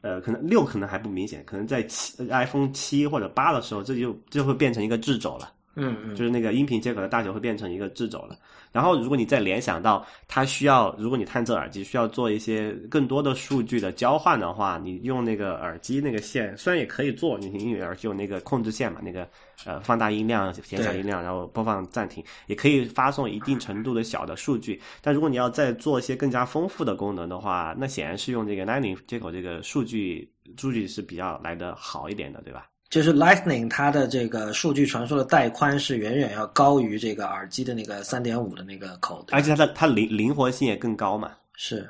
[0.01, 5.53] 呃可能六可能还不明显，可能在七 iPhone 七或者八的时候，这就就会变成一个智轴了。
[5.77, 8.37] 嗯嗯，就是那个音频接口的大小会变成一个智轴了。
[8.73, 19.29] 然后，如果你再联想到它需要，如果你探测耳机需要做一些更多的数据的交换的话，你用那个耳机那个线，虽然也可以做，你因为耳机有那个控制线嘛，那个
[19.65, 24.81] 呃放大音量、减小音量，然后播放暂停，也可以发送一定程度的小的数据。
[25.01, 32.70] 但如果你要再做一些更加丰富的功能的话，那显然是用这个 Lightning 接口这个数据数据是比较来的好一点的，对吧？
[32.91, 41.31] 就是 Lightning 它的这个数据传输的带宽是远远要高于这个耳机的那个三点五的那个口的，而且它的它灵灵活性也更高嘛。
[41.55, 41.89] 是，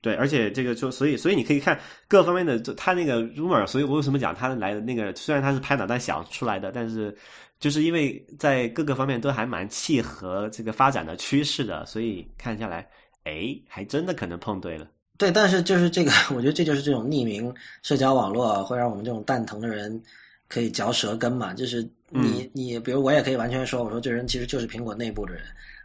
[0.00, 1.76] 对，而且这个就所以所以你可以看
[2.06, 7.12] 各方面的，就它那个 rumor，所以我为什么讲它来的那个，虽然它是拍脑袋想出来的，但是
[7.58, 12.88] 就是因为在各个方面都还蛮契合这个发展的趋势的，所以看下来，
[13.24, 14.86] 哎，还真的可能碰对了。
[15.16, 20.00] 对，但是就是这个， 我觉得这就是这种匿名社交网络会让我们这种蛋疼的人。
[20.48, 21.52] 可以嚼舌根嘛？
[21.54, 25.42] 就是你你，比如我也可以完全说，我说这人其实就是苹果内部的人。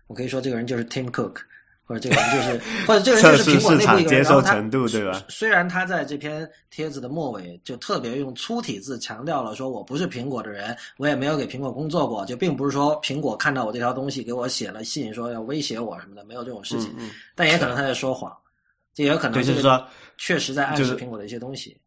[0.07, 1.38] 我可以说这个人就是 Tim Cook，
[1.86, 4.24] 或者这个人就是，或者这个人就是苹果内部一个人。
[4.24, 5.26] 接受程度对吧？
[5.30, 16.93] 虽然他在这篇帖子的末尾就特别用粗体字强调了，说我不是苹果的人，我也没有给苹果工作过，就并不是说苹果看到我这条东西给我写了信说要威胁我什么的，没有这种事情。
[17.36, 18.32] 但也可能他在说谎，
[18.93, 19.86] 这也有可能就是说
[20.18, 21.78] 确实在暗示苹果的一些东西。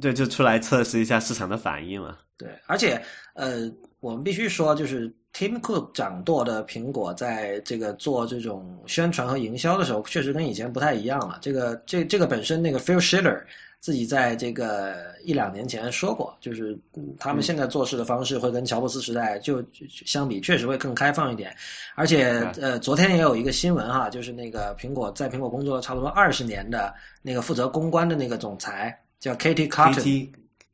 [0.00, 2.16] 对，就出来测试一下市场的反应嘛。
[2.36, 3.00] 对，而且
[3.34, 3.70] 呃，
[4.00, 11.38] 我们必须说，就是 Tim Cook 掌舵的苹果，在这个做这种宣传和营销的时候，确实跟以前不太一样了。
[11.42, 13.42] 这个这这个本身，那个 Phil Schiller
[13.78, 16.78] 自己在这个一两年前说过，就是
[17.18, 19.62] 他们现在做事的方式会跟乔布斯时代就
[20.06, 21.54] 相比，确实会更开放一点。
[21.94, 28.98] 而且呃，昨天也有一个新闻哈，就是那个苹果在苹果工作了差不多二十年的那个负责公关的那个总裁。
[29.20, 30.28] 叫 Katie Carton，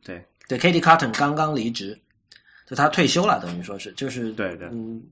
[0.05, 1.99] 对对，Katie Carton 刚刚离职，
[2.65, 5.03] 就他退休了，等于说是就是对对，嗯，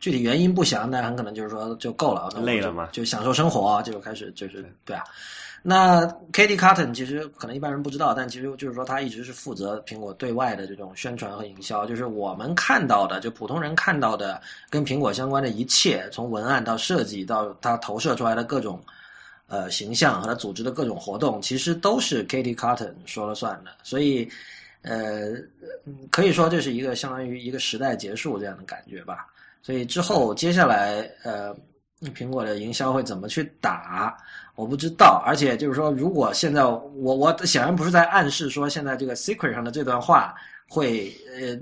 [0.00, 5.04] 具体原因不详，但很可能就是说就够了，累了嘛，就享受生活，就开始就是对啊。
[5.62, 18.82] 那 Katie Carton 其实可能一般人不知道，但其实就是说他一直是负责苹果对外的这种宣传和营销，就是我们看到的，就普通人看到的跟苹果相关的一切，从文案到设计到它投射出来的各种。
[19.48, 24.28] 呃，形象和他组织的各种活动，其实都是 Katie Carton 说了算的，所以，
[24.82, 25.32] 呃，
[26.10, 29.26] 可以说这是一个相当于一个时代结束这样的感觉吧。
[29.62, 31.56] 所以之后接下来，呃，
[32.14, 34.14] 苹果的营销会怎么去打，
[34.54, 35.22] 我不知道。
[35.24, 40.34] 而且就是说，如果现在我我显然不是在暗示说现在这个 Secret 上的这段话
[40.68, 41.10] 会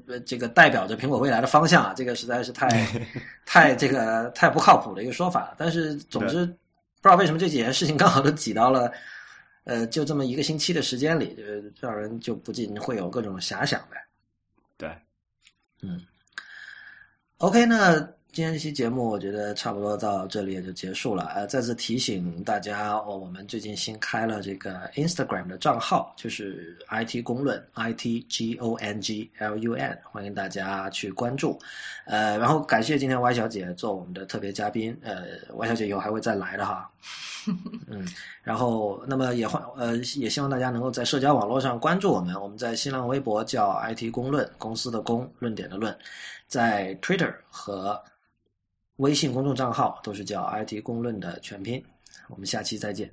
[0.09, 2.69] 呃这个代表着苹果未来的方向啊，这个实在是太
[3.47, 5.55] 太这个太不靠谱的一个说法。
[5.57, 6.53] 但是总之。
[7.01, 8.93] 不知道为什么这几件事情刚好都挤到了，
[9.65, 13.97] 呃，就这么一个星期的时间里，呃，让人就不禁会有各种遐想呗。
[14.77, 14.91] 对，
[15.83, 16.01] 嗯
[17.39, 18.16] ，OK，那。
[18.37, 21.25] 今天这期节目，我觉得差不多到这里也就结束了。
[21.35, 31.59] 呃，再次提醒大家，哦，我们最近新开了这个 Instagram 的账号，就是 IT 公论 I T G O N G L U N，欢迎大家去关注。
[32.05, 34.95] 呃，然后感谢今天 Y 小姐做我们的特别嘉宾。
[35.03, 36.91] 呃，Y 小姐以后还会再来的哈。
[37.89, 38.07] 嗯，
[38.43, 42.35] 然后那么也欢呃也希望大家能够在社交网络上关注我们。
[42.39, 45.97] 我们在新浪微博叫 IT 公论，公司的公，论点的论，
[46.47, 47.99] 在 Twitter 和
[48.97, 51.83] 微信公众账号都是叫 IT 公论的全拼，
[52.29, 53.11] 我们下期再见。